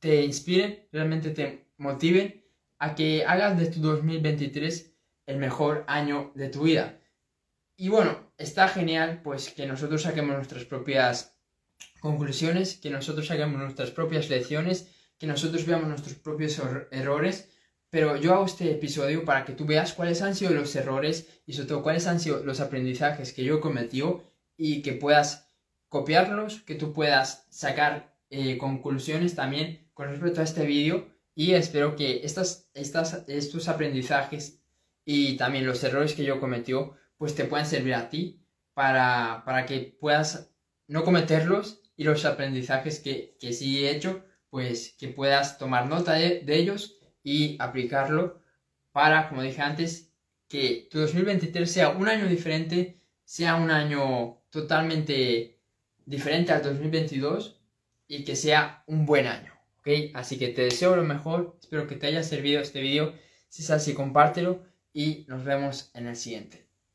te 0.00 0.22
inspiren, 0.22 0.86
realmente 0.92 1.30
te 1.30 1.70
motiven 1.78 2.44
a 2.78 2.94
que 2.94 3.24
hagas 3.24 3.58
de 3.58 3.70
tu 3.70 3.80
2023 3.80 4.94
el 5.24 5.38
mejor 5.38 5.84
año 5.86 6.30
de 6.34 6.50
tu 6.50 6.64
vida. 6.64 7.00
Y 7.74 7.88
bueno, 7.88 8.34
está 8.36 8.68
genial 8.68 9.22
pues 9.24 9.48
que 9.48 9.64
nosotros 9.64 10.02
saquemos 10.02 10.36
nuestras 10.36 10.66
propias 10.66 11.40
conclusiones, 12.00 12.76
que 12.76 12.90
nosotros 12.90 13.28
saquemos 13.28 13.58
nuestras 13.58 13.92
propias 13.92 14.28
lecciones, 14.28 14.94
que 15.16 15.26
nosotros 15.26 15.64
veamos 15.64 15.88
nuestros 15.88 16.16
propios 16.16 16.60
errores, 16.90 17.55
pero 17.90 18.16
yo 18.16 18.34
hago 18.34 18.44
este 18.44 18.70
episodio 18.72 19.24
para 19.24 19.44
que 19.44 19.52
tú 19.52 19.64
veas 19.64 19.92
cuáles 19.92 20.22
han 20.22 20.34
sido 20.34 20.52
los 20.52 20.74
errores 20.74 21.28
y 21.46 21.52
sobre 21.52 21.68
todo 21.68 21.82
cuáles 21.82 22.06
han 22.06 22.20
sido 22.20 22.44
los 22.44 22.60
aprendizajes 22.60 23.32
que 23.32 23.44
yo 23.44 23.56
he 23.56 23.60
cometido 23.60 24.24
y 24.56 24.82
que 24.82 24.92
puedas 24.92 25.50
copiarlos, 25.88 26.62
que 26.62 26.74
tú 26.74 26.92
puedas 26.92 27.46
sacar 27.50 28.16
eh, 28.30 28.58
conclusiones 28.58 29.34
también 29.34 29.88
con 29.94 30.08
respecto 30.08 30.40
a 30.40 30.44
este 30.44 30.66
vídeo. 30.66 31.08
Y 31.34 31.52
espero 31.52 31.96
que 31.96 32.22
estas, 32.24 32.70
estos 32.74 33.68
aprendizajes 33.68 34.62
y 35.04 35.36
también 35.36 35.66
los 35.66 35.84
errores 35.84 36.14
que 36.14 36.24
yo 36.24 36.40
cometió, 36.40 36.96
pues 37.18 37.34
te 37.34 37.44
puedan 37.44 37.66
servir 37.66 37.94
a 37.94 38.08
ti 38.08 38.42
para, 38.74 39.42
para 39.44 39.66
que 39.66 39.96
puedas 40.00 40.50
no 40.88 41.04
cometerlos 41.04 41.82
y 41.96 42.04
los 42.04 42.24
aprendizajes 42.24 43.00
que, 43.00 43.36
que 43.40 43.52
sí 43.52 43.84
he 43.84 43.90
hecho, 43.90 44.24
pues 44.50 44.94
que 44.98 45.08
puedas 45.08 45.58
tomar 45.58 45.88
nota 45.88 46.14
de, 46.14 46.40
de 46.40 46.56
ellos 46.56 46.95
y 47.26 47.56
aplicarlo 47.58 48.40
para, 48.92 49.28
como 49.28 49.42
dije 49.42 49.60
antes, 49.60 50.12
que 50.46 50.86
tu 50.92 51.00
2023 51.00 51.68
sea 51.68 51.88
un 51.88 52.06
año 52.06 52.28
diferente, 52.28 53.00
sea 53.24 53.56
un 53.56 53.72
año 53.72 54.42
totalmente 54.48 55.58
diferente 56.04 56.52
al 56.52 56.62
2022 56.62 57.60
y 58.06 58.22
que 58.22 58.36
sea 58.36 58.84
un 58.86 59.06
buen 59.06 59.26
año. 59.26 59.52
Así 60.14 60.38
que 60.38 60.48
te 60.48 60.62
deseo 60.62 60.94
lo 60.94 61.02
mejor, 61.02 61.58
espero 61.60 61.88
que 61.88 61.96
te 61.96 62.06
haya 62.06 62.22
servido 62.22 62.60
este 62.60 62.80
vídeo, 62.80 63.12
si 63.48 63.62
es 63.62 63.70
así 63.70 63.92
compártelo 63.92 64.64
y 64.92 65.24
nos 65.26 65.42
vemos 65.44 65.90
en 65.94 66.06
el 66.06 66.14
siguiente. 66.14 66.65